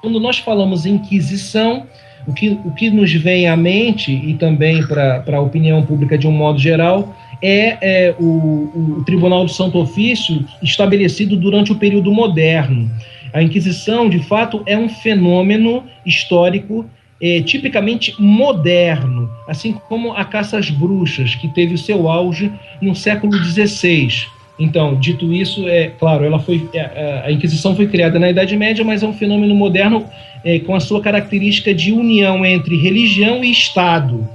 [0.01, 1.84] quando nós falamos Inquisição,
[2.27, 6.27] o que, o que nos vem à mente, e também para a opinião pública de
[6.27, 12.12] um modo geral, é, é o, o, Tribunal do Santo Ofício estabelecido durante o período
[12.12, 12.91] moderno.
[13.33, 16.87] A Inquisição, de fato, é um fenômeno histórico
[17.20, 22.51] é, tipicamente moderno, assim como a caça às bruxas, que teve o seu auge
[22.81, 24.27] no século XVI.
[24.59, 28.84] Então, dito isso, é claro, ela foi é, a Inquisição foi criada na Idade Média,
[28.84, 30.04] mas é um fenômeno moderno
[30.42, 34.26] é, com a sua característica de união entre religião e Estado.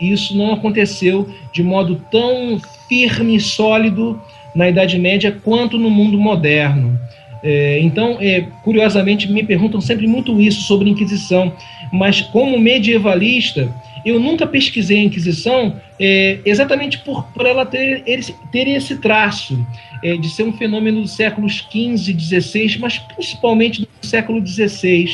[0.00, 4.20] Isso não aconteceu de modo tão firme e sólido
[4.54, 6.98] na Idade Média quanto no mundo moderno.
[7.42, 11.52] É, então, é, curiosamente, me perguntam sempre muito isso sobre Inquisição,
[11.92, 13.72] mas como medievalista,
[14.04, 18.02] eu nunca pesquisei a Inquisição é, exatamente por, por ela ter,
[18.50, 19.58] ter esse traço
[20.02, 25.08] é, de ser um fenômeno dos séculos XV XVI, mas principalmente do século XVI.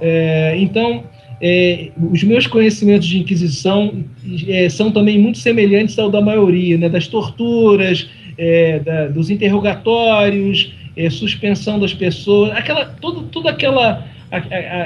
[0.00, 1.04] É, então,
[1.40, 4.04] é, os meus conhecimentos de Inquisição
[4.46, 10.72] é, são também muito semelhantes ao da maioria, né, das torturas, é, da, dos interrogatórios,
[11.10, 14.06] suspensão das pessoas, aquela, tudo, tudo aquela,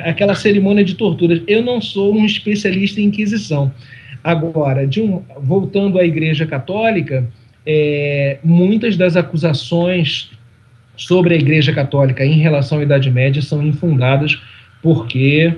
[0.05, 1.43] aquela cerimônia de torturas.
[1.47, 3.73] Eu não sou um especialista em Inquisição.
[4.23, 7.27] Agora, um, voltando à Igreja Católica,
[7.67, 10.31] é, muitas das acusações
[10.97, 14.39] sobre a Igreja Católica em relação à Idade Média são infundadas,
[14.83, 15.55] porque,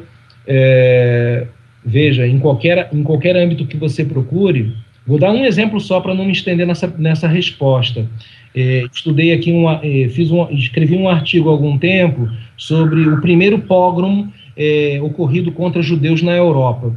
[0.47, 1.47] é,
[1.85, 4.73] veja, em qualquer, em qualquer âmbito que você procure,
[5.07, 8.07] vou dar um exemplo só para não me estender nessa, nessa resposta.
[8.55, 13.21] É, estudei aqui, uma, é, fiz um, escrevi um artigo há algum tempo sobre o
[13.21, 16.95] primeiro pogrom é, ocorrido contra judeus na Europa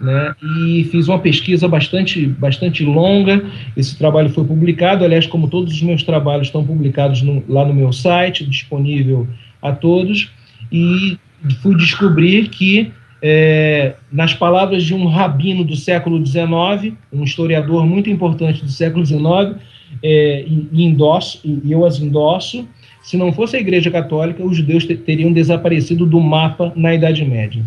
[0.00, 3.44] né, e fiz uma pesquisa bastante, bastante longa.
[3.76, 7.74] Esse trabalho foi publicado, aliás, como todos os meus trabalhos estão publicados no, lá no
[7.74, 9.26] meu site, disponível
[9.60, 10.30] a todos,
[10.70, 11.18] e
[11.62, 12.92] fui descobrir que,
[13.22, 19.04] é, nas palavras de um rabino do século XIX, um historiador muito importante do século
[19.04, 19.56] XIX,
[20.02, 22.68] é, e, e, endosso, e eu as endosso,
[23.02, 27.64] se não fosse a Igreja Católica, os judeus teriam desaparecido do mapa na Idade Média.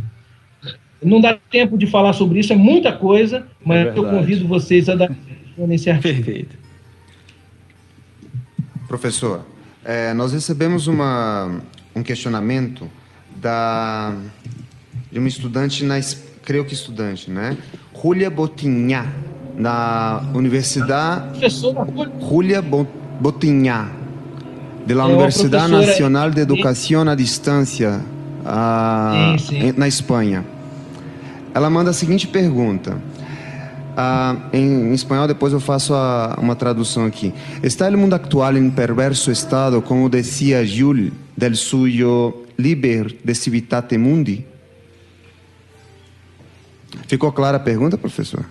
[1.04, 4.88] Não dá tempo de falar sobre isso, é muita coisa, mas é eu convido vocês
[4.88, 5.12] a dar
[5.58, 6.24] nesse artigo.
[6.24, 6.56] Perfeito.
[8.88, 9.46] Professor,
[9.84, 11.62] é, nós recebemos uma,
[11.96, 12.88] um questionamento
[13.36, 14.16] da,
[15.12, 16.00] de uma estudante, na,
[16.44, 17.58] creio que estudante, né?
[18.02, 19.14] Julia Botinha,
[19.56, 21.40] na Universidade.
[22.20, 23.90] Julia Botinha,
[24.86, 28.02] da é Universidade Nacional de Educação à Distância,
[28.46, 29.36] a,
[29.76, 30.46] na Espanha.
[31.54, 32.98] Ela manda a seguinte pergunta.
[33.96, 37.34] Ah, em, em, espanhol, depois eu faço a, uma tradução aqui.
[37.62, 43.98] Está o mundo atual em perverso estado, como dizia Jules, del suyo liber de civitate
[43.98, 44.46] mundi?
[47.08, 48.46] Ficou clara a pergunta, professor?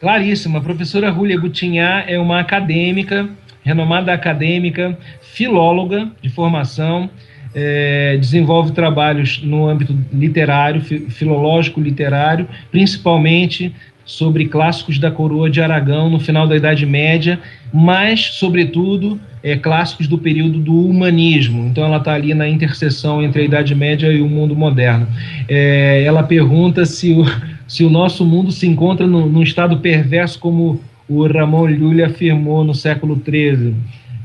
[0.00, 0.58] Claríssima.
[0.58, 3.28] A professora Julia Gutinhá é uma acadêmica,
[3.62, 7.10] renomada acadêmica, filóloga de formação,
[7.54, 13.74] é, desenvolve trabalhos no âmbito literário, filológico literário, principalmente
[14.06, 17.40] sobre clássicos da coroa de Aragão no final da Idade Média,
[17.74, 21.66] mas, sobretudo, é, clássicos do período do humanismo.
[21.66, 25.08] Então, ela está ali na interseção entre a Idade Média e o mundo moderno.
[25.48, 27.24] É, ela pergunta se o,
[27.66, 32.64] se o nosso mundo se encontra no, num estado perverso, como o Ramon Llull afirmou
[32.64, 33.74] no século XIII.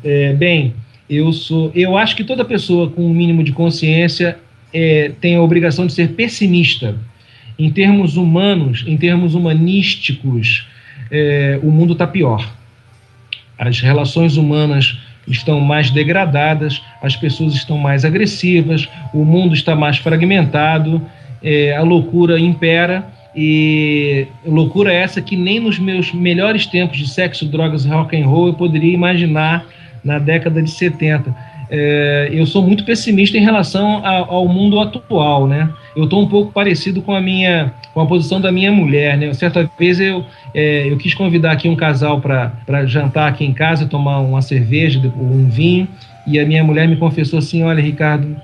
[0.03, 0.73] É, bem,
[1.09, 4.38] eu sou, eu acho que toda pessoa com um mínimo de consciência
[4.73, 6.95] é, tem a obrigação de ser pessimista.
[7.62, 10.66] Em termos humanos, em termos humanísticos,
[11.12, 12.43] é, o mundo está pior.
[13.55, 14.97] As relações humanas
[15.28, 21.05] estão mais degradadas, as pessoas estão mais agressivas, o mundo está mais fragmentado,
[21.43, 27.45] é, a loucura impera e loucura essa que nem nos meus melhores tempos de sexo,
[27.45, 29.68] drogas e rock and roll eu poderia imaginar
[30.03, 31.32] na década de 70.
[31.74, 35.69] É, eu sou muito pessimista em relação a, ao mundo atual, né?
[35.95, 39.34] Eu estou um pouco parecido com a minha, com a posição da minha mulher, né?
[39.34, 43.86] Certa vez eu, é, eu quis convidar aqui um casal para jantar aqui em casa,
[43.86, 45.88] tomar uma cerveja, um vinho,
[46.28, 48.36] e a minha mulher me confessou assim, olha, Ricardo,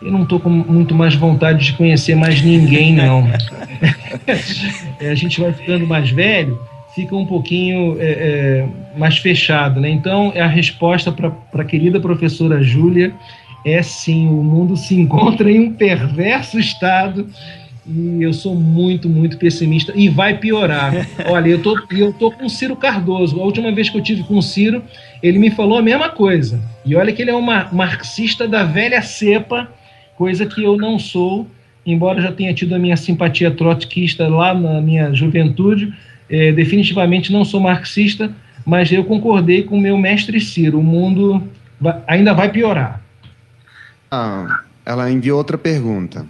[0.00, 3.26] eu não estou com muito mais vontade de conhecer mais ninguém, não.
[4.98, 6.58] É, a gente vai ficando mais velho
[6.96, 9.80] fica um pouquinho é, é, mais fechado.
[9.80, 9.90] Né?
[9.90, 13.12] Então, a resposta para a querida professora Júlia
[13.64, 17.28] é sim: o mundo se encontra em um perverso estado
[17.86, 20.92] e eu sou muito, muito pessimista e vai piorar.
[21.28, 23.38] Olha, eu tô, eu tô com o Ciro Cardoso.
[23.38, 24.82] A última vez que eu tive com o Ciro,
[25.22, 26.58] ele me falou a mesma coisa.
[26.84, 29.68] E olha que ele é um marxista da velha cepa,
[30.16, 31.46] coisa que eu não sou,
[31.84, 35.92] embora já tenha tido a minha simpatia trotskista lá na minha juventude,
[36.28, 38.32] é, definitivamente não sou marxista,
[38.64, 40.80] mas eu concordei com o meu mestre Ciro.
[40.80, 41.42] O mundo
[41.80, 43.00] vai, ainda vai piorar.
[44.10, 46.26] Ah, ela enviou outra pergunta.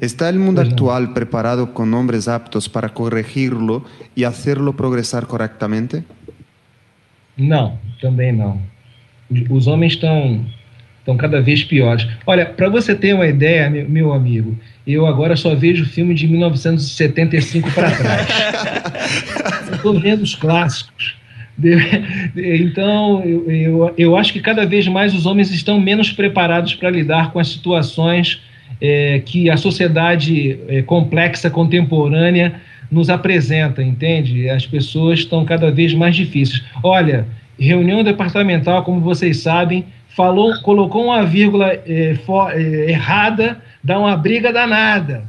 [0.00, 3.84] ¿Está o mundo atual preparado com hombres aptos para corrigirlo
[4.16, 6.02] e hacerlo progressar corretamente?
[7.36, 8.60] Não, também não.
[9.50, 10.46] Os homens estão
[11.00, 12.06] estão cada vez piores.
[12.26, 17.70] Olha, para você ter uma ideia, meu, amigo, eu agora só vejo filme de 1975
[17.72, 18.28] para trás.
[19.72, 21.16] Estou vendo os clássicos.
[22.36, 26.88] Então, eu, eu, eu, acho que cada vez mais os homens estão menos preparados para
[26.88, 28.40] lidar com as situações
[28.80, 32.54] é, que a sociedade é, complexa contemporânea
[32.90, 34.48] nos apresenta, entende?
[34.48, 36.62] As pessoas estão cada vez mais difíceis.
[36.82, 37.26] Olha,
[37.58, 39.84] reunião departamental, como vocês sabem,
[40.16, 45.24] falou, colocou uma vírgula é, for, é, errada, dá uma briga danada.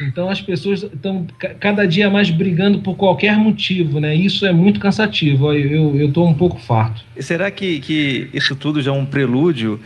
[0.00, 1.26] Então as pessoas estão
[1.60, 4.14] cada dia mais brigando por qualquer motivo, né?
[4.14, 5.52] Isso é muito cansativo.
[5.52, 7.04] Eu estou um pouco farto.
[7.20, 9.78] Será que, que isso tudo já é um prelúdio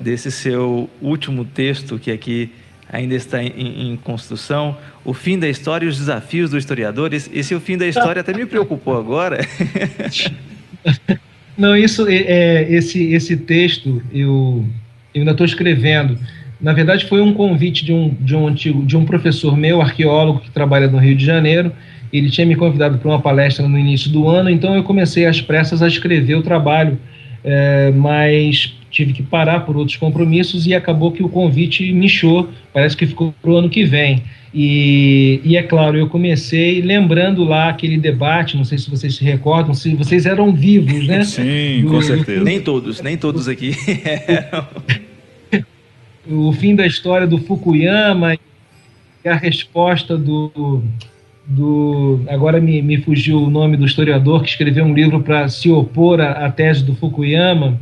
[0.00, 2.50] desse seu último texto que aqui
[2.90, 4.76] ainda está em, em construção?
[5.04, 7.12] O fim da história e os desafios do historiador?
[7.12, 9.38] Esse, esse o fim da história até me preocupou agora.
[11.58, 14.64] Não, isso é, é esse esse texto eu,
[15.12, 16.16] eu ainda estou escrevendo.
[16.60, 20.40] Na verdade, foi um convite de um, de um antigo, de um professor meu, arqueólogo,
[20.40, 21.72] que trabalha no Rio de Janeiro.
[22.12, 25.40] Ele tinha me convidado para uma palestra no início do ano, então eu comecei às
[25.40, 26.98] pressas a escrever o trabalho,
[27.44, 32.48] é, mas tive que parar por outros compromissos e acabou que o convite me inchou,
[32.72, 34.22] parece que ficou para o ano que vem.
[34.52, 39.22] E, e, é claro, eu comecei lembrando lá aquele debate, não sei se vocês se
[39.22, 41.22] recordam, se vocês eram vivos, né?
[41.24, 42.38] Sim, do, com certeza.
[42.38, 43.72] Do, nem todos, nem todos aqui
[44.26, 44.66] eram
[46.30, 50.82] o fim da história do Fukuyama e a resposta do,
[51.46, 55.70] do agora me, me fugiu o nome do historiador que escreveu um livro para se
[55.70, 57.80] opor à, à, tese do Fukuyama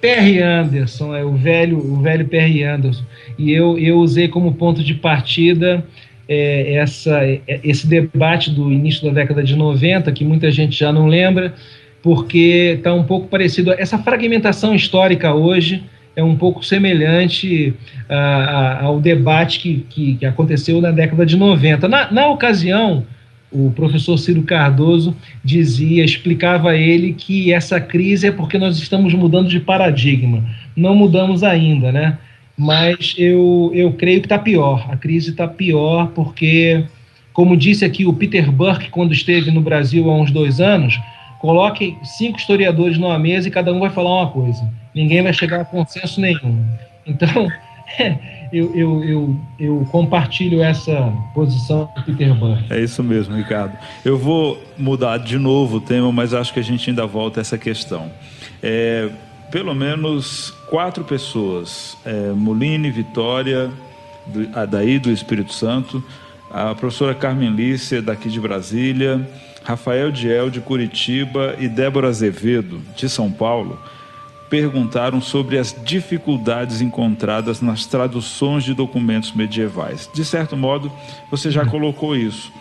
[0.00, 3.04] Perry Anderson é o velho o velho Perry Anderson
[3.38, 5.84] e eu, eu usei como ponto de partida
[6.28, 10.92] é, essa, é, esse debate do início da década de 90 que muita gente já
[10.92, 11.54] não lembra
[12.02, 15.82] porque está um pouco parecido essa fragmentação histórica hoje
[16.18, 17.72] é um pouco semelhante
[18.10, 21.86] uh, ao debate que, que, que, aconteceu na década de 90.
[21.86, 23.06] Na, na ocasião,
[23.50, 29.14] o professor Ciro Cardoso dizia, explicava a ele que essa crise é porque nós estamos
[29.14, 30.44] mudando de paradigma.
[30.76, 32.18] Não mudamos ainda, né?
[32.56, 34.86] Mas eu, eu creio que está pior.
[34.90, 36.84] A crise está pior porque,
[37.32, 40.98] como disse aqui o Peter Burke, quando esteve no Brasil há uns dois anos,
[41.40, 44.68] coloque cinco historiadores numa mesa e cada um vai falar uma coisa
[44.98, 46.64] ninguém vai chegar a consenso nenhum.
[47.06, 47.48] Então,
[48.52, 52.64] eu, eu, eu, eu, compartilho essa posição do Peter Burke.
[52.70, 53.76] É isso mesmo, Ricardo.
[54.04, 57.42] Eu vou mudar de novo o tema, mas acho que a gente ainda volta a
[57.42, 58.10] essa questão.
[58.62, 59.08] É,
[59.50, 63.70] pelo menos quatro pessoas, é, Moline, Vitória,
[64.26, 66.02] do, daí do Espírito Santo,
[66.50, 69.26] a professora Carmen Lícia, daqui de Brasília,
[69.62, 73.78] Rafael Diel, de Curitiba, e Débora Azevedo, de São Paulo,
[74.48, 80.08] perguntaram sobre as dificuldades encontradas nas traduções de documentos medievais.
[80.12, 80.90] De certo modo,
[81.30, 82.52] você já colocou isso.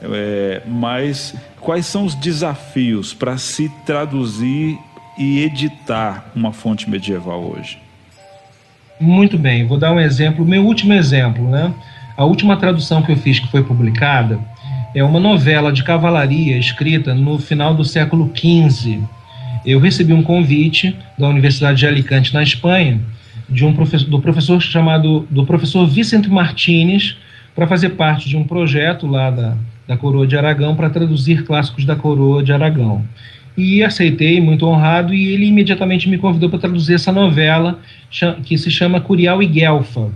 [0.00, 4.78] É, mas quais são os desafios para se traduzir
[5.18, 7.78] e editar uma fonte medieval hoje?
[9.00, 11.72] Muito bem, vou dar um exemplo, meu último exemplo, né?
[12.16, 14.40] A última tradução que eu fiz, que foi publicada,
[14.94, 19.00] é uma novela de cavalaria escrita no final do século XV
[19.64, 23.00] eu recebi um convite da Universidade de Alicante, na Espanha,
[23.48, 27.16] de um professor, do professor chamado do professor Vicente Martínez,
[27.54, 29.56] para fazer parte de um projeto lá da,
[29.86, 33.04] da Coroa de Aragão para traduzir clássicos da Coroa de Aragão.
[33.56, 37.80] E aceitei, muito honrado, e ele imediatamente me convidou para traduzir essa novela
[38.44, 40.12] que se chama Curial e Guelfa.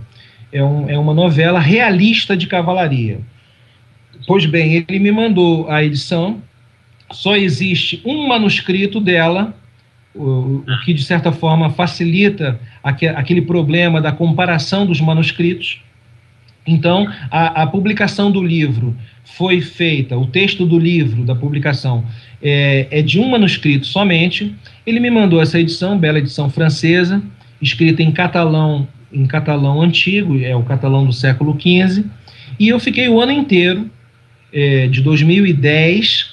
[0.51, 3.19] É, um, é uma novela realista de cavalaria.
[4.25, 6.41] Pois bem, ele me mandou a edição
[7.13, 9.55] só existe um manuscrito dela,
[10.13, 15.81] o, o que de certa forma facilita aquele problema da comparação dos manuscritos.
[16.65, 22.05] Então, a, a, publicação do livro foi feita, o texto do livro, da publicação,
[22.41, 24.55] é, é, de um manuscrito somente.
[24.85, 27.21] Ele me mandou essa edição, bela edição francesa,
[27.61, 32.05] escrita em catalão, em catalão antigo, é o catalão do século XV,
[32.59, 33.89] e eu fiquei o ano inteiro,
[34.53, 36.32] é, de 2010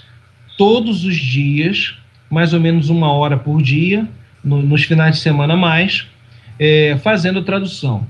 [0.61, 1.95] todos os dias,
[2.29, 4.07] mais ou menos uma hora por dia,
[4.45, 6.07] no, nos finais de semana mais,
[6.59, 8.07] é, fazendo tradução.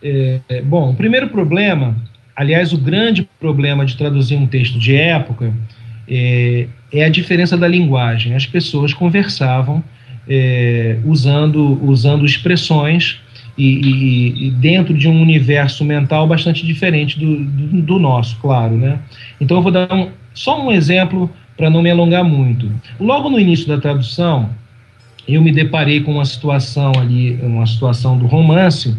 [0.00, 1.96] É, é, bom, o primeiro problema,
[2.36, 5.52] aliás, o grande problema de traduzir um texto de época
[6.06, 8.36] é, é a diferença da linguagem.
[8.36, 9.82] As pessoas conversavam
[10.28, 13.20] é, usando, usando expressões
[13.56, 18.76] e, e, dentro de um universo mental bastante diferente do, do, do nosso, claro.
[18.76, 18.98] Né?
[19.40, 22.70] Então, eu vou dar um, só um exemplo para não me alongar muito.
[22.98, 24.50] Logo no início da tradução,
[25.28, 28.96] eu me deparei com uma situação ali, uma situação do romance,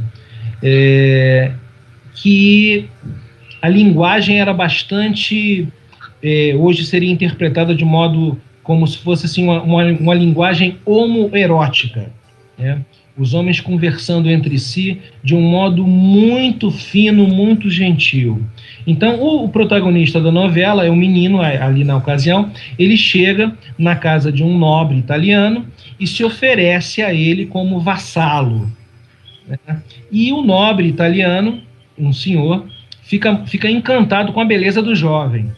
[0.62, 1.52] é,
[2.14, 2.88] que
[3.62, 5.68] a linguagem era bastante,
[6.22, 12.12] é, hoje seria interpretada de modo como se fosse assim, uma, uma, uma linguagem homoerótica.
[12.58, 12.80] Né?
[13.18, 18.42] Os homens conversando entre si de um modo muito fino, muito gentil.
[18.88, 24.32] Então, o, protagonista da novela é um menino, ali na ocasião, ele chega na casa
[24.32, 25.68] de um nobre italiano
[26.00, 28.72] e se oferece a ele como vassalo.
[29.48, 29.82] Né?
[30.12, 31.62] E o nobre italiano,
[31.98, 32.66] um senhor,
[33.04, 35.52] fica, fica encantado com a beleza do jovem.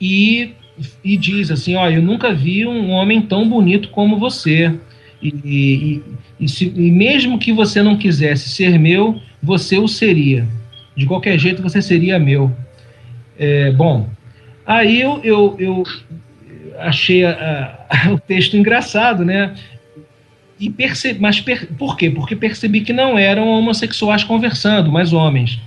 [0.00, 0.52] E,
[1.02, 4.72] e diz assim: Olha, eu nunca vi um homem tão bonito como você.
[5.26, 6.02] E,
[6.38, 10.46] e, e, se, e mesmo que você não quisesse ser meu, você o seria.
[10.96, 12.54] De qualquer jeito, você seria meu.
[13.38, 14.08] É, bom,
[14.64, 15.82] aí eu, eu, eu
[16.78, 19.54] achei a, a, o texto engraçado, né?
[20.58, 22.08] E percebi, mas per, por quê?
[22.08, 25.60] Porque percebi que não eram homossexuais conversando, mas homens.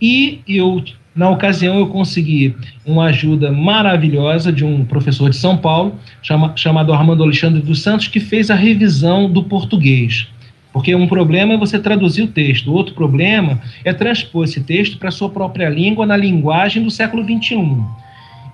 [0.00, 0.84] E eu,
[1.18, 2.54] na ocasião, eu consegui
[2.86, 8.06] uma ajuda maravilhosa de um professor de São Paulo, chama, chamado Armando Alexandre dos Santos,
[8.06, 10.28] que fez a revisão do português.
[10.72, 15.08] Porque um problema é você traduzir o texto, outro problema é transpor esse texto para
[15.08, 17.82] a sua própria língua na linguagem do século XXI.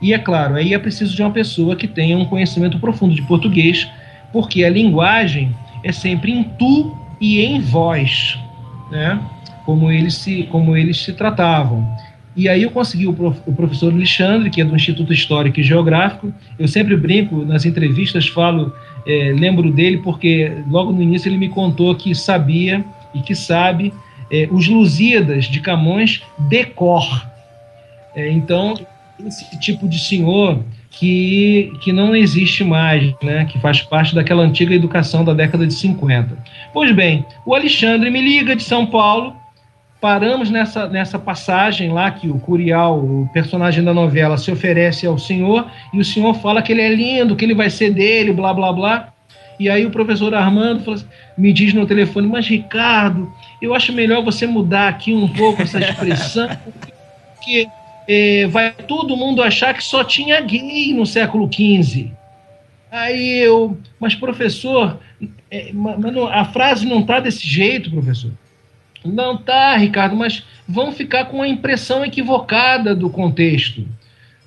[0.00, 3.20] E é claro, aí é preciso de uma pessoa que tenha um conhecimento profundo de
[3.20, 3.86] português,
[4.32, 8.38] porque a linguagem é sempre em tu e em vós,
[8.90, 9.20] né?
[9.66, 11.86] como, eles se, como eles se tratavam.
[12.36, 15.62] E aí eu consegui o, prof, o, professor Alexandre, que é do Instituto Histórico e
[15.62, 16.32] Geográfico.
[16.58, 18.72] Eu sempre brinco, nas entrevistas falo,
[19.06, 23.92] é, lembro dele, porque logo no início ele me contou que sabia e que sabe
[24.30, 27.26] é, os Lusíadas de Camões de cor.
[28.16, 28.74] É, então,
[29.24, 30.60] esse tipo de senhor
[30.90, 35.74] que, que não existe mais, né, que faz parte daquela antiga educação da década de
[35.74, 36.36] 50.
[36.72, 39.36] Pois bem, o Alexandre me liga de São Paulo
[40.04, 45.16] paramos nessa, nessa passagem lá que o Curial, o personagem da novela, se oferece ao
[45.16, 48.52] senhor e o senhor fala que ele é lindo, que ele vai ser dele, blá
[48.52, 49.08] blá blá.
[49.58, 51.06] E aí o professor Armando assim,
[51.38, 53.32] me diz no telefone, mas Ricardo,
[53.62, 56.50] eu acho melhor você mudar aqui um pouco essa expressão,
[57.36, 57.66] porque
[58.06, 62.12] é, vai todo mundo achar que só tinha gay no século XV.
[62.92, 65.00] Aí eu, mas professor,
[65.50, 68.32] é, mas a frase não está desse jeito, professor.
[69.04, 73.86] Não tá, Ricardo, mas vão ficar com a impressão equivocada do contexto.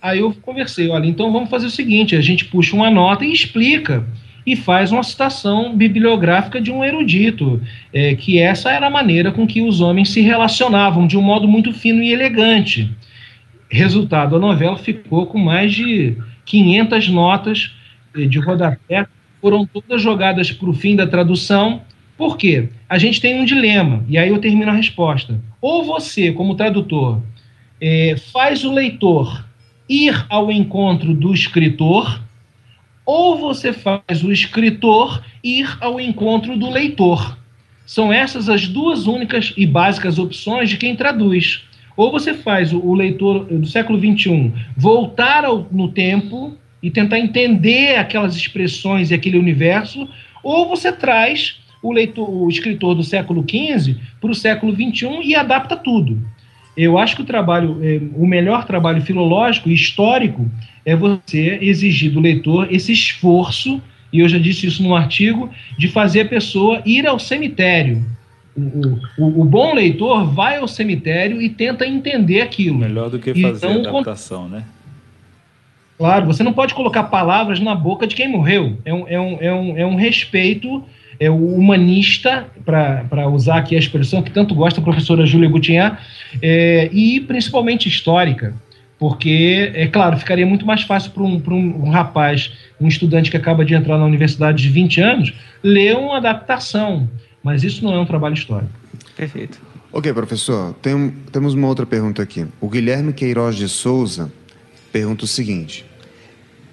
[0.02, 3.32] Aí eu conversei, olha, então vamos fazer o seguinte: a gente puxa uma nota e
[3.32, 4.06] explica
[4.46, 7.62] e faz uma citação bibliográfica de um erudito,
[7.94, 11.48] é, que essa era a maneira com que os homens se relacionavam, de um modo
[11.48, 12.90] muito fino e elegante.
[13.70, 17.76] Resultado, a novela ficou com mais de 500 notas
[18.16, 19.06] é, de rodapé,
[19.42, 21.82] foram todas jogadas para o fim da tradução
[22.18, 22.70] por quê?
[22.90, 25.40] A gente tem um dilema, e aí eu termino a resposta.
[25.62, 27.22] Ou você, como tradutor,
[27.80, 29.46] é, faz o leitor
[29.88, 32.22] ir ao encontro do escritor,
[33.06, 37.38] ou você faz o escritor ir ao encontro do leitor.
[37.86, 41.64] São essas as duas únicas e básicas opções de quem traduz.
[41.96, 47.96] Ou você faz o, leitor do século XXI voltar ao, no tempo e tentar entender
[47.96, 50.08] aquelas expressões e aquele universo,
[50.44, 55.36] ou você traz o, leitor, o escritor do século XV para o século XXI e
[55.36, 56.20] adapta tudo.
[56.76, 60.50] Eu acho que o trabalho, é, o melhor trabalho filológico e histórico
[60.86, 63.82] é você exigir do leitor esse esforço,
[64.14, 68.06] e eu já disse isso no artigo, de fazer a pessoa ir ao cemitério.
[68.56, 72.78] O, o, o bom leitor vai ao cemitério e tenta entender aquilo.
[72.78, 74.64] Melhor do que fazer então, adaptação, né?
[75.98, 78.78] Claro, você não pode colocar palavras na boca de quem morreu.
[78.86, 80.84] É um, é um, é um, é um respeito
[81.20, 85.94] é o humanista, para usar aqui a expressão que tanto gosta a professora Júlia Gutierrez,
[86.42, 88.54] é, e principalmente histórica,
[89.00, 93.38] porque, é claro, ficaria muito mais fácil para um, um, um rapaz, um estudante que
[93.38, 97.10] acaba de entrar na universidade de 20 anos, ler uma adaptação,
[97.44, 98.72] mas isso não é um trabalho histórico.
[99.16, 99.60] Perfeito.
[99.92, 102.46] Ok, professor, tem, temos uma outra pergunta aqui.
[102.60, 104.32] O Guilherme Queiroz de Souza
[104.92, 105.86] pergunta o seguinte: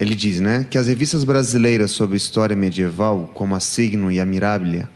[0.04, 4.26] ele diz, né, que as revistas brasileiras sobre história medieval, como a Signo e a
[4.26, 4.88] Mirabilia,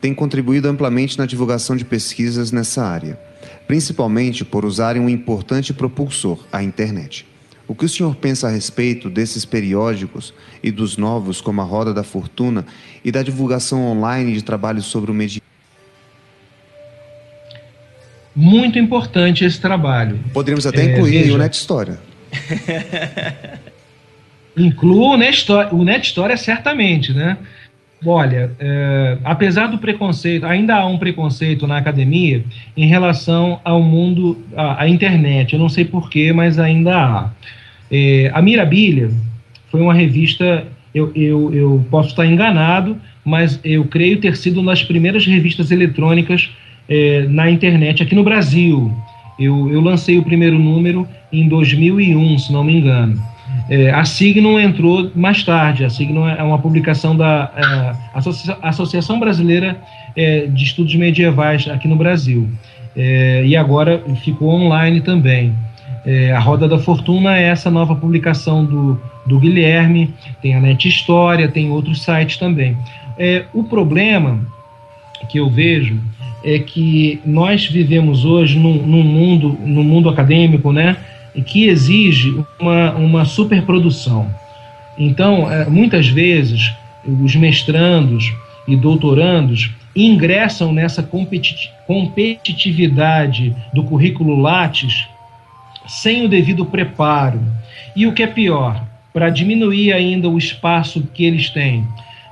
[0.00, 3.18] têm contribuído amplamente na divulgação de pesquisas nessa área,
[3.66, 7.26] principalmente por usarem um importante propulsor, a internet.
[7.68, 11.94] O que o senhor pensa a respeito desses periódicos e dos novos, como a Roda
[11.94, 12.66] da Fortuna,
[13.04, 15.48] e da divulgação online de trabalhos sobre o medieval?
[18.34, 20.18] Muito importante esse trabalho.
[20.32, 21.34] Poderíamos até é, incluir veja...
[21.34, 22.00] o Net História.
[24.56, 27.38] Incluo o Net História, certamente, né?
[28.04, 32.44] Olha, é, apesar do preconceito, ainda há um preconceito na academia
[32.76, 35.52] em relação ao mundo, à, à internet.
[35.52, 37.30] Eu não sei porquê, mas ainda há.
[37.90, 39.10] É, a Mirabilha
[39.70, 44.72] foi uma revista, eu, eu, eu posso estar enganado, mas eu creio ter sido uma
[44.72, 46.50] das primeiras revistas eletrônicas
[46.88, 48.92] é, na internet aqui no Brasil.
[49.38, 53.31] Eu, eu lancei o primeiro número em 2001, se não me engano.
[53.68, 55.84] É, a Signum entrou mais tarde.
[55.84, 59.76] A Signum é uma publicação da é, Associa Associação Brasileira
[60.16, 62.48] é, de Estudos Medievais aqui no Brasil.
[62.96, 65.54] É, e agora ficou online também.
[66.34, 71.46] A Roda da Fortuna é essa nova publicação do, do Guilherme, tem a Net História,
[71.46, 72.76] tem outros sites também.
[73.54, 74.40] O problema
[75.28, 76.00] que eu vejo
[76.44, 80.96] é que nós vivemos hoje num, num mundo, no mundo acadêmico, né,
[81.40, 84.28] que exige uma, uma superprodução.
[84.98, 86.72] Então, é, muitas vezes,
[87.04, 88.30] os mestrandos
[88.68, 91.02] e doutorandos ingressam nessa
[91.86, 95.06] competitividade do currículo Lattes
[95.86, 97.40] sem o devido preparo.
[97.94, 101.84] E o que é pior, para diminuir ainda o espaço que eles têm,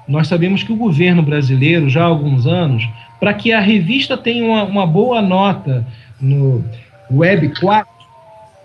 [0.08, 2.88] nós sabemos que o governo brasileiro, já há alguns anos,
[3.18, 5.86] para que a revista tenha uma, uma boa nota
[6.20, 6.64] no
[7.10, 7.89] Web 4,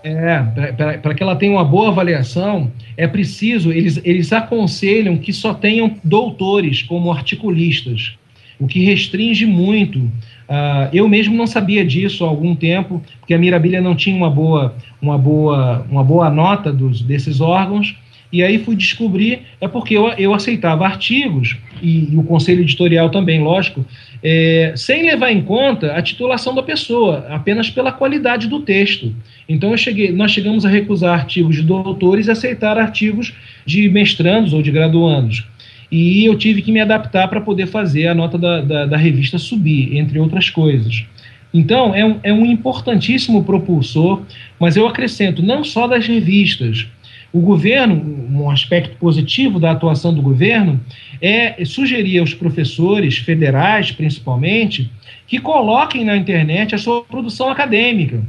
[0.06, 5.52] é, para que ela tenha uma boa avaliação, é preciso, eles, eles aconselham que só
[5.52, 8.14] tenham doutores como articulistas,
[8.60, 9.98] o que restringe muito.
[9.98, 14.30] Uh, eu mesmo não sabia disso há algum tempo, porque a Mirabilha não tinha uma
[14.30, 17.98] boa, uma boa, uma boa nota dos, desses órgãos,
[18.32, 23.10] e aí fui descobrir, é porque eu, eu aceitava artigos, e, e o conselho editorial
[23.10, 23.84] também, lógico,
[24.28, 29.14] é, sem levar em conta a titulação da pessoa, apenas pela qualidade do texto.
[29.48, 33.36] Então cheguei, nós chegamos a recusar artigos de doutores e aceitar artigos
[33.68, 35.46] de mestrandos ou de graduandos.
[35.92, 39.38] E eu tive que me adaptar para poder fazer a nota da, da, da, revista
[39.38, 41.06] subir, entre outras coisas.
[41.54, 44.24] Então, é um, é um importantíssimo propulsor,
[44.60, 46.88] mas eu acrescento, não só das revistas,
[47.36, 47.96] o governo,
[48.32, 50.80] um aspecto positivo da atuação do governo,
[51.22, 54.90] é sugerir aos professores federais, principalmente,
[55.28, 58.24] que coloquem na internet a sua produção acadêmica.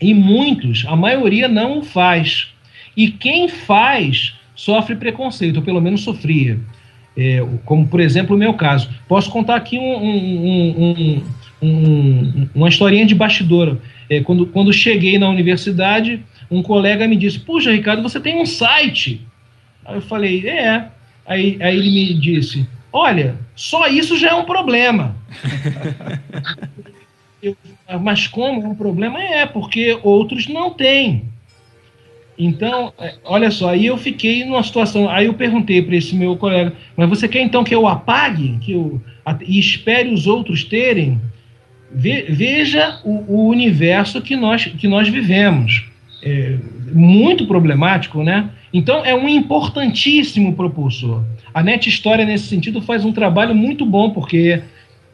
[0.00, 2.46] E muitos, a maioria não o faz.
[2.96, 6.60] E quem faz sofre preconceito, ou pelo menos sofria.
[7.16, 8.88] É, como, por exemplo, o meu caso.
[9.08, 11.22] Posso contar aqui um, um,
[11.60, 13.78] um, uma historinha de bastidor.
[14.08, 18.46] É, quando, quando cheguei na universidade, um colega me disse: Puxa, Ricardo, você tem um
[18.46, 19.20] site.
[19.84, 20.88] Aí eu falei: É.
[21.26, 25.16] Aí, aí ele me disse: Olha, só isso já é um problema.
[27.42, 27.56] eu,
[28.00, 29.20] mas como é um problema?
[29.20, 31.24] É, porque outros não têm.
[32.38, 35.08] Então, é, olha só, aí eu fiquei numa situação.
[35.08, 38.72] Aí eu perguntei para esse meu colega: Mas você quer então que eu apague que
[38.72, 39.00] eu,
[39.44, 41.20] e espere os outros terem?
[41.90, 45.84] veja o, o universo que nós, que nós vivemos
[46.26, 46.56] é,
[46.92, 48.50] muito problemático, né?
[48.72, 51.22] Então é um importantíssimo propulsor.
[51.54, 54.60] A Net História, nesse sentido, faz um trabalho muito bom, porque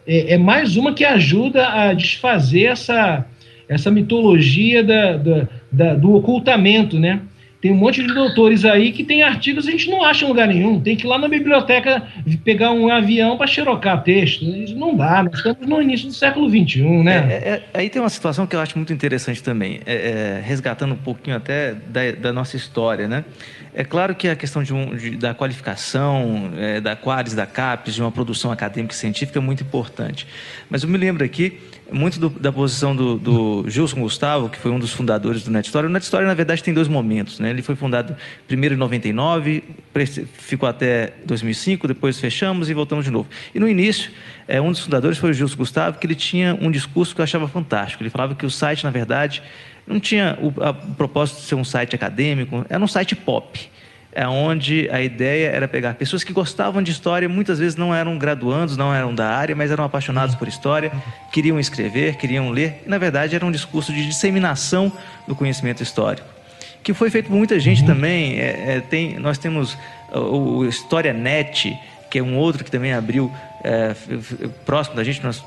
[0.06, 3.26] é, é mais uma que ajuda a desfazer essa,
[3.68, 7.20] essa mitologia da, da, da, do ocultamento, né?
[7.62, 10.28] Tem um monte de doutores aí que tem artigos que a gente não acha em
[10.28, 10.80] lugar nenhum.
[10.80, 12.02] Tem que ir lá na biblioteca
[12.44, 14.44] pegar um avião para xerocar texto.
[14.44, 17.14] Isso não dá, nós estamos no início do século XXI, né?
[17.14, 20.42] É, é, é, aí tem uma situação que eu acho muito interessante também, é, é,
[20.44, 23.24] resgatando um pouquinho até da, da, nossa história, né?
[23.72, 27.94] É claro que a questão de um, de, da qualificação, é, da Quares, da CAPES,
[27.94, 30.26] de uma produção acadêmica e científica é muito importante.
[30.68, 31.60] Mas eu me lembro aqui
[31.92, 35.86] muito do, da posição do, do Gilson Gustavo, que foi um dos fundadores do NetStory.
[35.86, 37.38] O NetStory, na verdade, tem dois momentos.
[37.38, 37.50] Né?
[37.50, 38.16] Ele foi fundado
[38.46, 39.62] primeiro em 99,
[40.34, 43.28] ficou até 2005, depois fechamos e voltamos de novo.
[43.54, 44.10] E no início,
[44.48, 47.24] é, um dos fundadores foi o Gilson Gustavo, que ele tinha um discurso que eu
[47.24, 48.02] achava fantástico.
[48.02, 49.42] Ele falava que o site, na verdade,
[49.86, 53.71] não tinha o, a, o propósito de ser um site acadêmico, era um site pop
[54.28, 58.76] onde a ideia era pegar pessoas que gostavam de história, muitas vezes não eram graduandos,
[58.76, 60.92] não eram da área, mas eram apaixonados por história,
[61.30, 64.92] queriam escrever, queriam ler, e na verdade era um discurso de disseminação
[65.26, 66.28] do conhecimento histórico,
[66.82, 67.86] que foi feito por muita gente uhum.
[67.86, 68.38] também.
[68.38, 69.78] É, é, tem, nós temos
[70.12, 71.74] o, o História Net,
[72.10, 73.32] que é um outro que também abriu
[73.64, 73.94] é,
[74.66, 75.42] próximo da gente, nós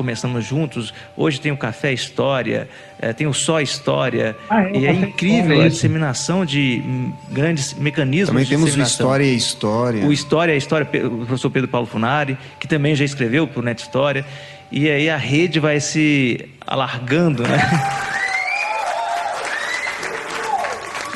[0.00, 0.94] começamos juntos.
[1.14, 2.66] Hoje tem o Café História,
[2.98, 4.34] é, tem o Só História.
[4.48, 6.82] Ah, é, e é incrível a disseminação de
[7.28, 10.06] grandes mecanismos também de temos o História e História.
[10.06, 13.62] O História e História, o professor Pedro Paulo Funari, que também já escreveu para o
[13.62, 14.24] Net História.
[14.72, 17.58] E aí a rede vai se alargando, né?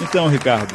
[0.02, 0.74] Então, Ricardo,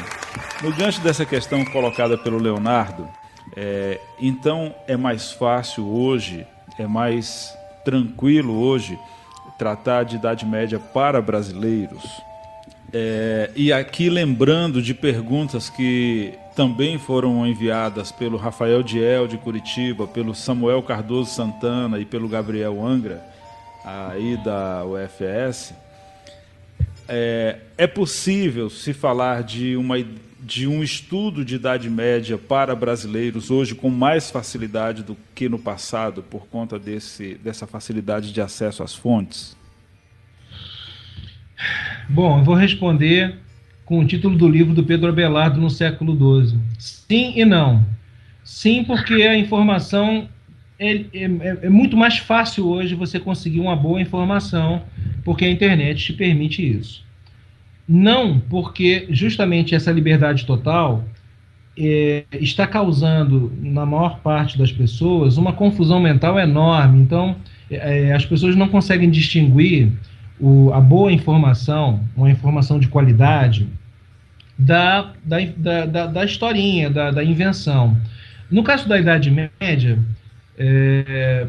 [0.64, 3.07] no diante dessa questão colocada pelo Leonardo,
[3.55, 6.47] é, então é mais fácil hoje,
[6.80, 7.53] é mais
[7.84, 8.97] tranquilo hoje
[9.57, 12.03] tratar de Idade Média para brasileiros.
[12.91, 20.07] É, e aqui lembrando de perguntas que também foram enviadas pelo Rafael Diel de Curitiba,
[20.07, 23.23] pelo Samuel Cardoso Santana e pelo Gabriel Angra,
[23.86, 25.73] aí da UFS,
[27.07, 29.95] é, é possível se falar de, uma,
[30.41, 35.59] de um estudo de Idade Média para brasileiros hoje com mais facilidade do que no
[35.59, 39.57] passado, por conta desse, dessa facilidade de acesso às fontes?
[42.07, 43.37] Bom, eu vou responder
[43.85, 46.15] com o título do livro do Pedro Abelardo no século
[46.45, 46.57] XII.
[46.77, 47.85] Sim e não.
[48.43, 50.29] Sim, porque a informação
[50.79, 54.83] é, é, é, muito mais fácil hoje você conseguir uma boa informação,
[55.23, 57.03] porque a internet te permite isso.
[57.91, 61.03] Não, porque justamente essa liberdade total
[61.75, 67.01] é, está causando, na maior parte das pessoas, uma confusão mental enorme.
[67.01, 67.35] Então,
[67.67, 69.91] é, as pessoas não conseguem distinguir
[70.39, 73.67] o, a boa informação, uma informação de qualidade,
[74.55, 77.97] da, da, da, da historinha, da, da invenção.
[78.51, 79.97] No caso da Idade Média,
[80.59, 81.47] é,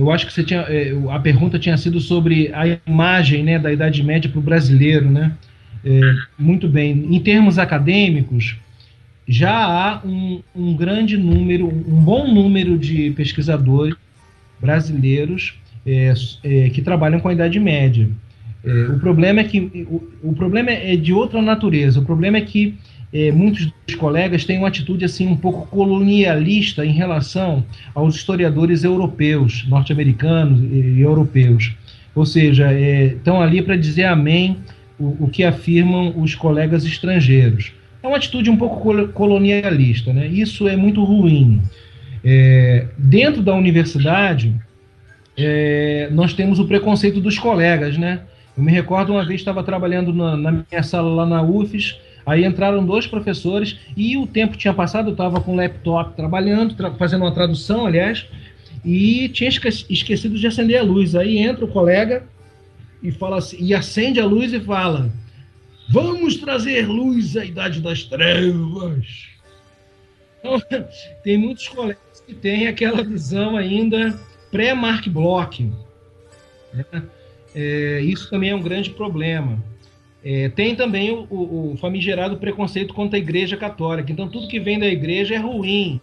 [0.00, 3.70] eu acho que você tinha, é, a pergunta tinha sido sobre a imagem né, da
[3.70, 5.10] Idade Média para o brasileiro.
[5.10, 5.32] Né?
[5.84, 6.00] É,
[6.38, 7.06] muito bem.
[7.14, 8.56] Em termos acadêmicos,
[9.28, 13.94] já há um, um, grande número, um bom número de pesquisadores
[14.58, 18.08] brasileiros é, é que trabalham com a Idade Média.
[18.64, 22.00] É, o problema é que o, o problema é de outra natureza.
[22.00, 22.74] O problema é que
[23.12, 28.84] é, muitos dos colegas têm uma atitude assim um pouco colonialista em relação aos historiadores
[28.84, 31.72] europeus, norte-americanos e, europeus.
[32.14, 34.58] Ou seja, é, estão ali para dizer amém
[34.98, 37.72] o, o, que afirmam os colegas estrangeiros.
[38.02, 40.26] É uma atitude um pouco colonialista, né?
[40.26, 41.60] Isso é muito ruim.
[42.24, 44.54] É, dentro da universidade,
[45.36, 48.20] é, nós temos o preconceito dos colegas, né?
[48.56, 52.44] Eu me recordo uma vez estava trabalhando na, na minha sala lá na UFES, Aí
[52.44, 56.92] entraram dois professores e o tempo tinha passado, eu estava com o laptop trabalhando, tra
[56.92, 58.26] fazendo uma tradução, aliás,
[58.84, 61.14] e tinha esque esquecido de acender a luz.
[61.14, 62.24] Aí entra o colega
[63.02, 65.10] e fala assim, e acende a luz e fala:
[65.88, 69.28] Vamos trazer luz à idade das trevas.
[70.38, 70.60] Então,
[71.24, 74.18] tem muitos colegas que têm aquela visão ainda
[74.50, 75.70] pré-Mark Bloch.
[76.72, 76.84] Né?
[77.54, 79.62] É, isso também é um grande problema.
[80.22, 84.12] É, tem também o, o, o, famigerado preconceito contra a Igreja Católica.
[84.12, 86.00] Então, tudo que vem da Igreja é ruim.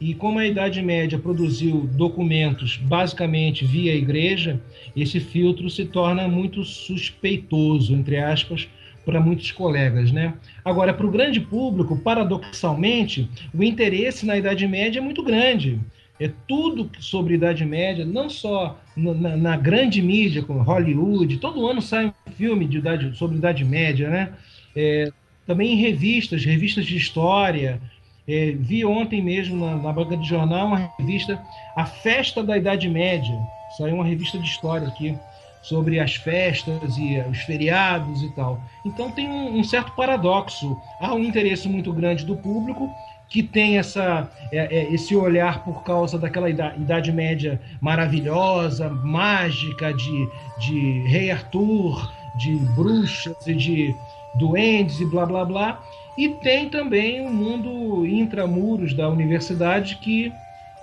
[0.00, 4.60] E como a Idade Média produziu documentos basicamente via Igreja,
[4.94, 8.68] esse filtro se torna muito suspeitoso, entre aspas,
[9.04, 10.34] para muitos colegas, né?
[10.64, 15.78] Agora, para o grande público, paradoxalmente, o interesse na Idade Média é muito grande
[16.20, 21.82] é tudo sobre Idade Média, não só na, na, grande mídia, como Hollywood, todo ano
[21.82, 24.32] sai um filme de idade, sobre Idade Média, né?
[24.76, 25.10] É,
[25.46, 27.80] também em revistas, revistas de história.
[28.26, 31.42] É, vi ontem mesmo na, na banca de jornal uma revista,
[31.76, 33.36] A Festa da Idade Média.
[33.76, 35.18] Saiu uma revista de história aqui
[35.62, 38.60] sobre as festas e os feriados e tal.
[38.84, 40.78] Então tem um, um certo paradoxo.
[41.00, 42.88] Há um interesse muito grande do público
[43.28, 49.92] que tem essa, é, é, esse olhar por causa daquela idade, idade, Média maravilhosa, mágica,
[49.92, 53.94] de, de Rei Arthur, de bruxas e de
[54.36, 55.82] duendes e blá blá blá.
[56.16, 60.32] E tem também o um mundo intramuros da universidade que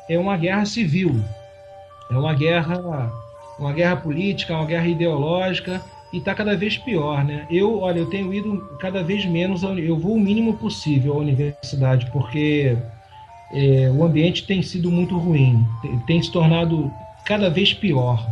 [0.10, 1.24] é uma guerra civil,
[2.12, 3.10] é uma guerra,
[3.58, 5.82] uma guerra política, uma guerra ideológica
[6.12, 7.46] e está cada vez pior, né?
[7.50, 12.10] Eu, olha, eu tenho ido cada vez menos, eu vou o mínimo possível à universidade,
[12.12, 12.78] porque
[13.54, 16.92] é, o ambiente tem sido muito ruim, tem, tem se tornado
[17.26, 18.26] cada vez pior.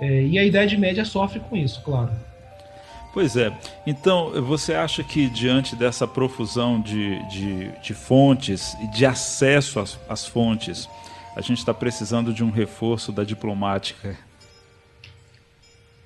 [0.00, 2.10] É, e a Idade Média sofre com isso, claro.
[3.12, 3.52] Pois é.
[3.86, 9.98] Então, você acha que diante dessa profusão de, de, de fontes e de acesso às,
[10.08, 10.88] às fontes,
[11.36, 14.16] a gente está precisando de um reforço da diplomática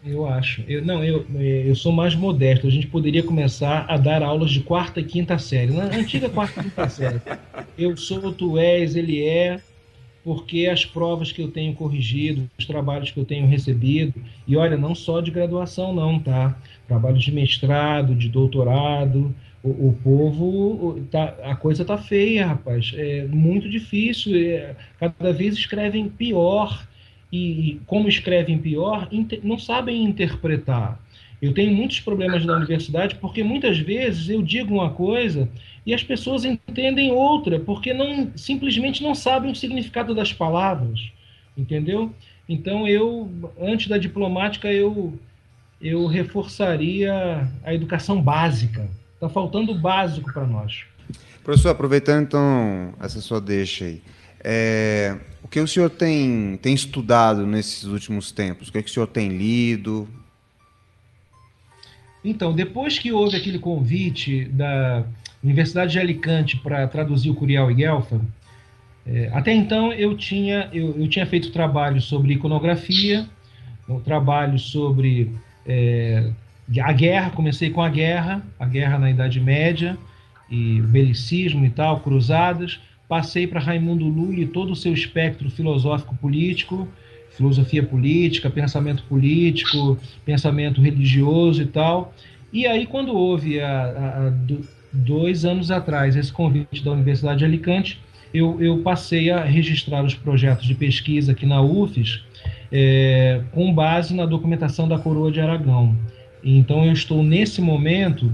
[0.07, 0.63] eu acho.
[0.69, 2.67] Eu, não, eu, eu sou mais modesto.
[2.67, 5.73] A gente poderia começar a dar aulas de quarta e quinta série.
[5.73, 7.21] Na antiga quarta e quinta série.
[7.77, 9.61] Eu sou, tu és, ele é,
[10.23, 14.15] porque as provas que eu tenho corrigido, os trabalhos que eu tenho recebido,
[14.47, 16.57] e olha, não só de graduação, não, tá?
[16.87, 19.35] Trabalho de mestrado, de doutorado.
[19.63, 22.93] O, o povo, tá, a coisa tá feia, rapaz.
[22.95, 24.37] É muito difícil.
[24.37, 26.87] É, cada vez escrevem pior
[27.33, 29.09] e, como escrevem pior,
[29.43, 31.01] não sabem interpretar.
[31.41, 35.49] Eu tenho muitos problemas na universidade porque muitas vezes eu digo uma coisa
[35.85, 41.01] e as pessoas entendem outra, porque não simplesmente não sabem o significado das palavras,
[41.57, 42.13] entendeu?
[42.49, 45.19] Então eu, antes da diplomática, eu
[45.81, 48.89] eu reforçaria a educação básica.
[49.15, 50.85] Está faltando o básico para nós.
[51.45, 54.03] Professor, aproveitando então essa sua deixa aí,
[54.43, 55.17] é,
[55.47, 58.69] o que o senhor tem, tem estudado nesses últimos tempos?
[58.69, 60.09] O que, é que o senhor tem lido?
[62.25, 65.05] Então, depois que houve aquele convite da
[65.41, 68.21] Universidade de Alicante para traduzir o Curial e Guelfa,
[69.07, 73.25] é, até então eu tinha, eu, eu, tinha feito trabalho sobre iconografia,
[73.89, 75.31] um trabalho sobre
[75.65, 76.29] é,
[76.83, 79.97] a guerra, comecei com a guerra, a guerra na Idade Média,
[80.51, 86.89] e belicismo e tal, cruzadas, passei para Raimundo Lully todo o seu espectro filosófico político,
[87.31, 92.15] filosofia política, pensamento político, pensamento religioso e tal.
[92.53, 94.33] E aí, quando houve, há,
[94.93, 98.01] dois anos atrás, esse convite da Universidade de Alicante,
[98.33, 102.23] eu, eu passei a registrar os projetos de pesquisa aqui na UFES
[102.73, 105.97] é, com base na documentação da Coroa de Aragão.
[106.43, 108.33] Então, eu estou, nesse momento,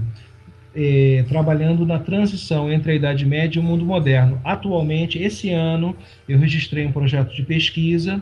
[0.75, 4.39] é, trabalhando na transição entre a Idade Média e o mundo moderno.
[4.43, 5.95] Atualmente, esse ano,
[6.27, 8.21] eu registrei um projeto de pesquisa,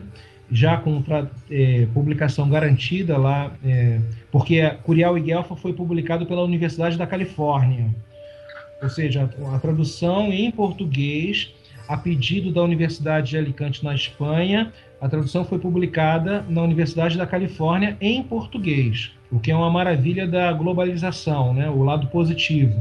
[0.50, 1.02] já com
[1.50, 3.98] é, publicação garantida lá, é,
[4.30, 7.86] porque Curial e Guelfa foi publicado pela Universidade da Califórnia.
[8.82, 11.54] Ou seja, a, a tradução em português,
[11.88, 17.26] a pedido da Universidade de Alicante, na Espanha, a tradução foi publicada na Universidade da
[17.26, 21.70] Califórnia em português o que é uma maravilha da globalização, né?
[21.70, 22.78] o lado positivo.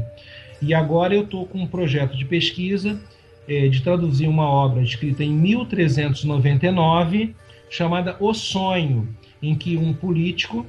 [0.61, 2.99] E agora eu estou com um projeto de pesquisa
[3.47, 7.33] é, de traduzir uma obra escrita em 1399
[7.69, 9.07] chamada O Sonho,
[9.41, 10.65] em que um político,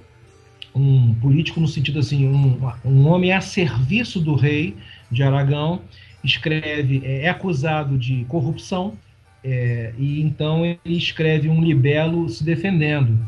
[0.73, 4.77] um político no sentido assim, um, um homem a serviço do rei
[5.11, 5.81] de Aragão,
[6.25, 8.95] escreve, é, é acusado de corrupção,
[9.45, 13.19] é, e então ele escreve um libelo se defendendo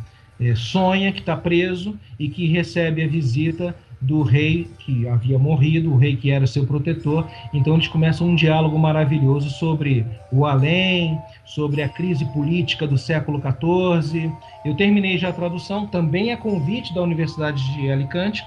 [0.41, 5.93] é, sonha que está preso e que recebe a visita do rei que havia morrido,
[5.93, 7.27] o rei que era seu protetor.
[7.53, 13.41] Então eles começam um diálogo maravilhoso sobre o além, sobre a crise política do século
[13.41, 14.31] XIV.
[14.65, 18.45] Eu terminei já a tradução, também é convite da Universidade de Alicante,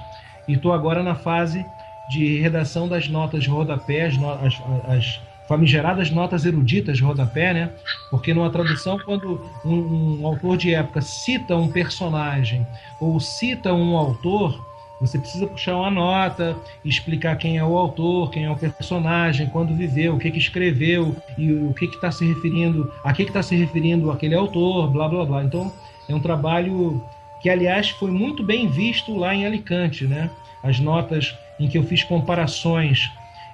[0.47, 1.65] e estou agora na fase
[2.09, 7.71] de redação das notas de rodapé, as, as, as famigeradas notas eruditas de rodapé, né?
[8.11, 12.67] Porque numa tradução, quando um, um, autor de época cita um personagem
[12.99, 14.65] ou cita um autor,
[14.99, 19.75] você precisa puxar uma nota, explicar quem é o autor, quem é o personagem, quando
[19.75, 23.55] viveu, o que, que escreveu e o que está se referindo, a que está se
[23.55, 25.43] referindo aquele autor, blá blá blá.
[25.43, 25.71] Então
[26.09, 27.03] é um trabalho
[27.41, 30.29] que, aliás, foi muito bem visto lá em Alicante, né?
[30.63, 33.09] As notas em que eu fiz comparações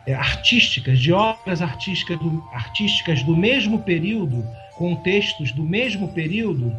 [0.05, 4.45] é, artísticas, de obras artísticas do, artísticas do mesmo período,
[4.75, 6.75] com textos do mesmo período,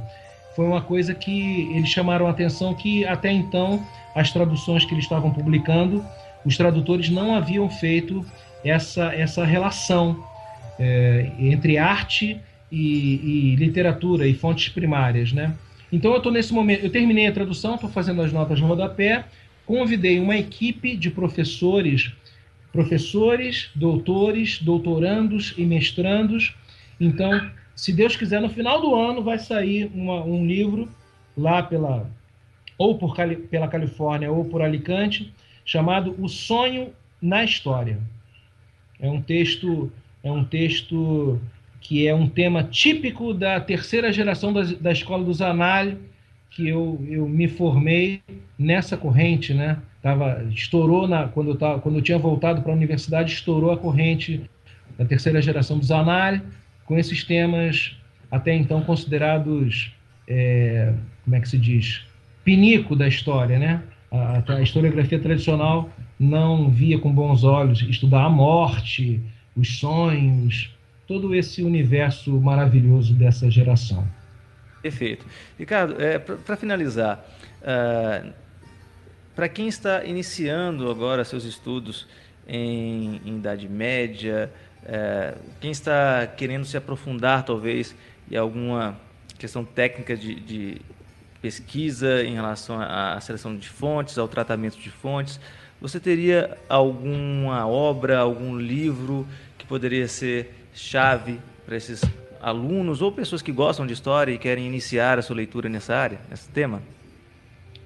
[0.54, 5.04] foi uma coisa que eles chamaram a atenção que até então as traduções que eles
[5.04, 6.04] estavam publicando,
[6.44, 8.24] os tradutores não haviam feito
[8.64, 10.24] essa, essa relação
[10.78, 15.54] é, entre arte e, e, literatura e fontes primárias, né?
[15.92, 19.24] Então eu estou nesse momento, eu terminei a tradução, estou fazendo as notas de rodapé,
[19.66, 22.12] convidei uma equipe de professores
[22.74, 26.56] professores, doutores, doutorandos e mestrandos.
[27.00, 30.88] Então, se Deus quiser, no final do ano vai sair uma, um livro
[31.38, 32.10] lá pela
[32.76, 33.14] ou por,
[33.48, 35.32] pela Califórnia ou por Alicante,
[35.64, 36.92] chamado O Sonho
[37.22, 37.96] na História.
[38.98, 39.92] É um texto
[40.24, 41.40] é um texto
[41.80, 45.92] que é um tema típico da terceira geração da, da escola do Zanal,
[46.54, 48.22] que eu, eu me formei
[48.58, 49.78] nessa corrente, né?
[50.04, 53.76] tava, estourou na, quando, eu tava, quando eu tinha voltado para a universidade, estourou a
[53.78, 54.48] corrente
[54.98, 56.42] da terceira geração do Zanari,
[56.84, 57.96] com esses temas
[58.30, 59.92] até então considerados,
[60.28, 60.92] é,
[61.24, 62.02] como é que se diz,
[62.44, 63.82] pinico da história, né?
[64.10, 65.88] A, a, historiografia tradicional
[66.20, 69.20] não via com bons olhos estudar a morte,
[69.56, 70.70] os sonhos,
[71.06, 74.06] todo esse universo maravilhoso dessa geração.
[74.84, 75.24] Perfeito.
[75.58, 77.24] Ricardo, é, para finalizar,
[77.62, 78.30] uh,
[79.34, 82.06] para quem está iniciando agora seus estudos
[82.46, 84.52] em, em Idade Média,
[84.84, 87.96] é, quem está querendo se aprofundar talvez
[88.30, 89.00] em alguma
[89.38, 90.82] questão técnica de, de
[91.40, 95.40] pesquisa em relação à seleção de fontes, ao tratamento de fontes,
[95.80, 102.02] você teria alguma obra, algum livro que poderia ser chave para esses
[102.44, 106.20] alunos ou pessoas que gostam de história e querem iniciar a sua leitura nessa área,
[106.28, 106.82] nesse tema?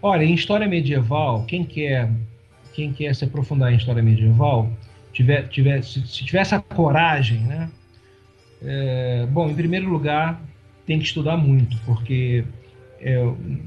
[0.03, 2.11] Olha, em história medieval, quem quer,
[2.73, 4.69] quem quer se aprofundar em história medieval,
[5.13, 7.71] tiver, tiver, se, se tiver essa coragem, né?
[8.61, 10.41] É, bom, em primeiro lugar,
[10.85, 12.45] tem que estudar muito, porque
[13.01, 13.17] é,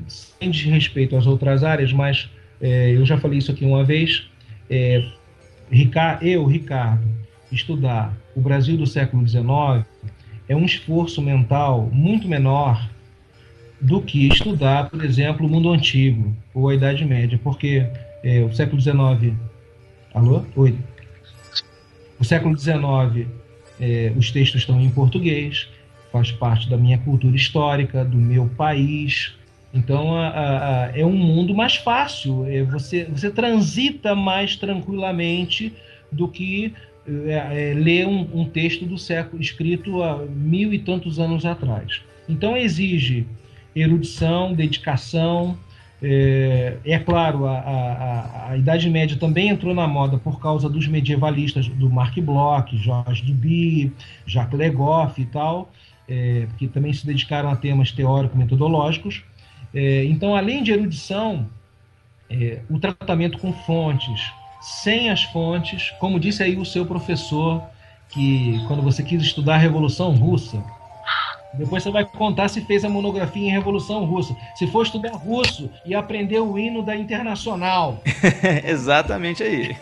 [0.07, 4.29] sem desrespeito às outras áreas, mas é, eu já falei isso aqui uma vez.
[4.69, 5.09] É,
[5.71, 7.07] Ricardo, eu, Ricardo,
[7.49, 9.85] estudar o Brasil do século XIX
[10.51, 12.89] é um esforço mental muito menor
[13.79, 17.87] do que estudar, por exemplo, o mundo antigo ou a Idade Média, porque
[18.21, 19.33] é, o século XIX.
[20.13, 20.43] Alô?
[20.57, 20.75] Oi.
[22.19, 23.29] O século XIX,
[23.79, 25.69] é, os textos estão em português,
[26.11, 29.33] faz parte da minha cultura histórica, do meu país.
[29.73, 32.45] Então a, a, a, é um mundo mais fácil.
[32.45, 35.73] É, você, você transita mais tranquilamente
[36.11, 36.73] do que
[37.25, 42.01] é, é, ler um, um, texto do século escrito há mil e tantos anos atrás.
[42.27, 43.25] Então exige
[43.75, 45.57] erudição, dedicação.
[46.03, 50.87] É, é claro, a, a, a, Idade Média também entrou na moda por causa dos
[50.87, 53.93] medievalistas do Marc Bloch, Georges Duby,
[54.25, 55.71] Jacques Le Goff e tal,
[56.09, 59.23] é, que também se dedicaram a temas teórico-metodológicos.
[59.73, 61.47] É, então, além de erudição,
[62.29, 64.31] é, o tratamento com fontes,
[64.61, 67.63] sem as fontes, como disse aí o seu professor,
[68.09, 70.63] que quando você quis estudar a Revolução Russa,
[71.53, 74.35] depois você vai contar se fez a monografia em Revolução Russa.
[74.55, 78.01] Se for estudar russo e aprender o hino da Internacional.
[78.63, 79.75] Exatamente aí.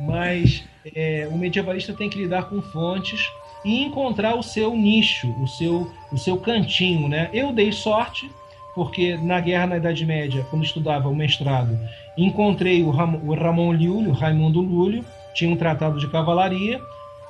[0.00, 3.30] Mas é, o medievalista tem que lidar com fontes
[3.64, 7.08] e encontrar o seu nicho, o seu, o seu cantinho.
[7.08, 7.30] Né?
[7.32, 8.30] Eu dei sorte
[8.76, 11.78] porque na guerra na Idade Média, quando estudava o mestrado,
[12.16, 16.78] encontrei o, Ram, o Ramon Lúlio, Raimundo Lúlio, tinha um tratado de cavalaria,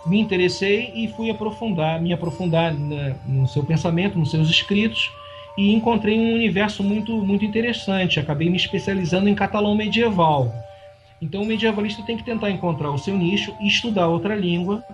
[0.04, 5.08] me interessei e fui aprofundar, me aprofundar no seu pensamento, nos seus escritos,
[5.56, 8.18] e encontrei um universo muito, muito interessante.
[8.18, 10.52] Acabei me especializando em catalão medieval.
[11.22, 14.84] Então, o medievalista tem que tentar encontrar o seu nicho e estudar outra língua,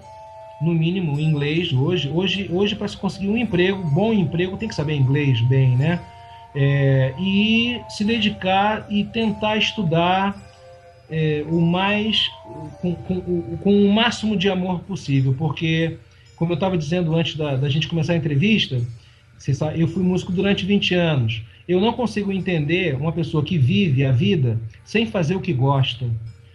[0.60, 1.72] no mínimo inglês.
[1.72, 5.76] Hoje, hoje, hoje para se conseguir um emprego, bom emprego, tem que saber inglês bem,
[5.76, 5.98] né?
[6.54, 10.40] É, e se dedicar e tentar estudar
[11.10, 12.28] é, o mais
[12.80, 13.20] com, com,
[13.58, 15.98] com, o máximo de amor possível, porque
[16.36, 18.80] como eu estava dizendo antes da, da, gente começar a entrevista,
[19.38, 21.42] sabe, eu fui músico durante 20 anos.
[21.68, 26.10] Eu não consigo entender uma pessoa que vive a vida sem fazer o que gosta,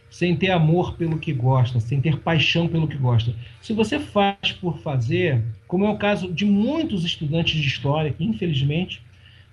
[0.10, 3.34] sem ter amor pelo que gosta, sem ter paixão pelo que gosta.
[3.62, 8.24] Se você faz por fazer, como é o caso de muitos estudantes de história, que
[8.24, 9.02] infelizmente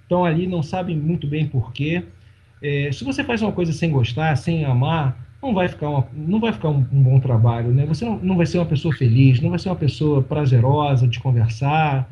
[0.04, 2.04] estão ali, não sabem muito bem porquê.
[2.62, 6.40] É, se você faz uma coisa sem gostar, sem amar, não vai ficar, uma, não
[6.40, 7.84] vai ficar um, um bom trabalho, né?
[7.86, 11.20] Você não, não vai ser uma pessoa feliz, não vai ser uma pessoa prazerosa de
[11.20, 12.08] conversar.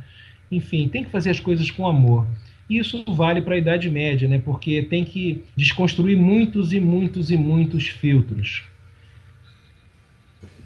[0.51, 2.27] Enfim, tem que fazer as coisas com amor.
[2.69, 4.40] Isso vale para a Idade Média, né?
[4.44, 8.64] Porque tem que desconstruir muitos e muitos e muitos filtros.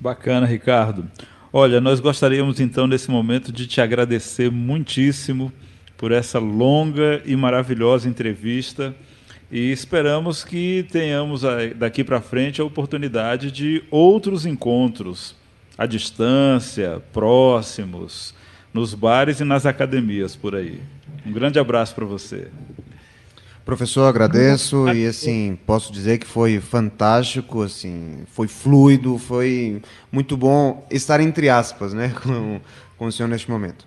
[0.01, 1.09] Bacana, Ricardo.
[1.53, 5.53] Olha, nós gostaríamos então nesse momento de te agradecer muitíssimo
[5.97, 8.95] por essa longa e maravilhosa entrevista
[9.51, 11.43] e esperamos que tenhamos
[11.77, 15.37] daqui para frente a oportunidade de outros encontros
[15.79, 18.35] à distância, próximos,
[18.75, 20.81] nos bares e nas academias por aí.
[21.25, 22.49] Um grande abraço para você.
[23.65, 30.87] Professor, agradeço e assim, posso dizer que foi fantástico, assim, foi fluido, foi muito bom
[30.89, 32.61] estar entre aspas, né, com,
[32.97, 33.85] com o senhor neste momento.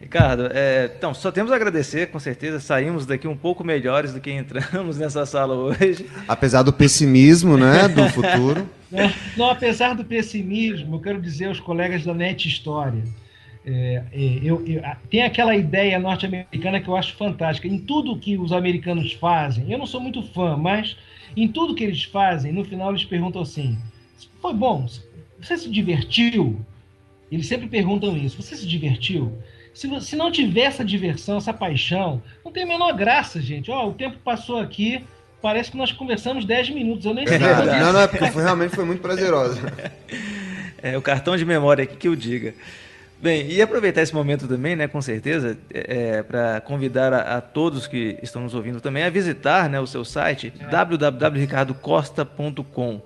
[0.00, 2.58] Ricardo, é, então, só temos a agradecer, com certeza.
[2.58, 6.06] Saímos daqui um pouco melhores do que entramos nessa sala hoje.
[6.26, 8.68] Apesar do pessimismo, né, do futuro.
[8.90, 13.04] Não, não, apesar do pessimismo, eu quero dizer aos colegas da NET História.
[13.64, 17.68] É, é, eu, eu, tem aquela ideia norte-americana que eu acho fantástica.
[17.68, 20.96] Em tudo que os americanos fazem, eu não sou muito fã, mas
[21.36, 23.78] em tudo que eles fazem, no final eles perguntam assim:
[24.40, 24.86] foi bom?
[25.40, 26.60] Você se divertiu?
[27.30, 29.38] Eles sempre perguntam isso: você se divertiu?
[29.72, 33.70] Se, se não tiver essa diversão, essa paixão, não tem a menor graça, gente.
[33.70, 35.04] Ó, o tempo passou aqui,
[35.40, 37.06] parece que nós conversamos 10 minutos.
[37.06, 37.38] Eu nem sei.
[37.38, 39.60] Não, não, não, é porque foi, realmente foi muito prazerosa.
[40.82, 42.54] É o cartão de memória aqui que eu diga.
[43.20, 47.40] Bem, e aproveitar esse momento também, né, com certeza, é, é para convidar a, a,
[47.42, 50.64] todos que estão nos ouvindo também a visitar né, o seu site é.
[50.68, 53.02] www.ricardocosta.com.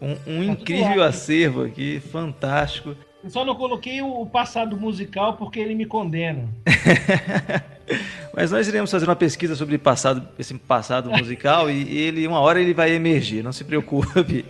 [0.00, 2.96] Um, um tá incrível acervo aqui, fantástico.
[3.28, 6.48] Eu só não coloquei o passado musical porque ele me condena.
[8.34, 12.58] Mas nós iremos fazer uma pesquisa sobre passado, esse passado musical e ele, uma hora
[12.58, 14.46] ele vai emergir, não se preocupe.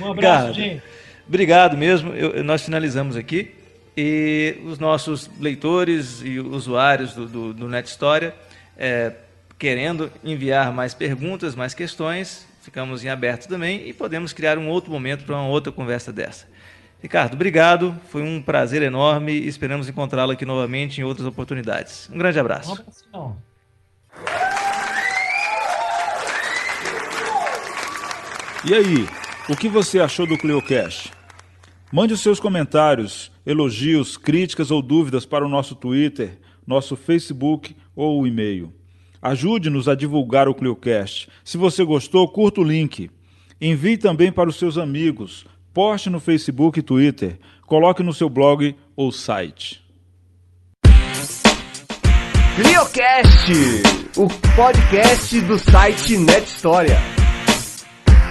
[0.00, 0.82] Um abraço, Cara, gente.
[1.28, 2.14] Obrigado mesmo.
[2.14, 3.50] Eu, nós finalizamos aqui.
[3.94, 8.34] E os nossos leitores e usuários do, do, do Net História,
[8.78, 9.12] é,
[9.58, 14.90] querendo enviar mais perguntas, mais questões, ficamos em aberto também e podemos criar um outro
[14.90, 16.50] momento para uma outra conversa dessa.
[17.02, 17.96] Ricardo, obrigado.
[18.08, 22.08] Foi um prazer enorme e esperamos encontrá-lo aqui novamente em outras oportunidades.
[22.12, 22.84] Um grande abraço.
[23.12, 23.32] Um
[28.64, 29.08] E aí,
[29.48, 31.12] o que você achou do Cleocast?
[31.92, 38.22] Mande os seus comentários, elogios, críticas ou dúvidas para o nosso Twitter, nosso Facebook ou
[38.22, 38.72] o e-mail.
[39.20, 41.28] Ajude-nos a divulgar o Cliocast.
[41.44, 43.10] Se você gostou, curta o link.
[43.60, 45.44] Envie também para os seus amigos.
[45.72, 47.38] Poste no Facebook e Twitter.
[47.66, 49.82] Coloque no seu blog ou site.
[52.54, 53.52] Cliocast,
[54.18, 57.11] o podcast do site Net História.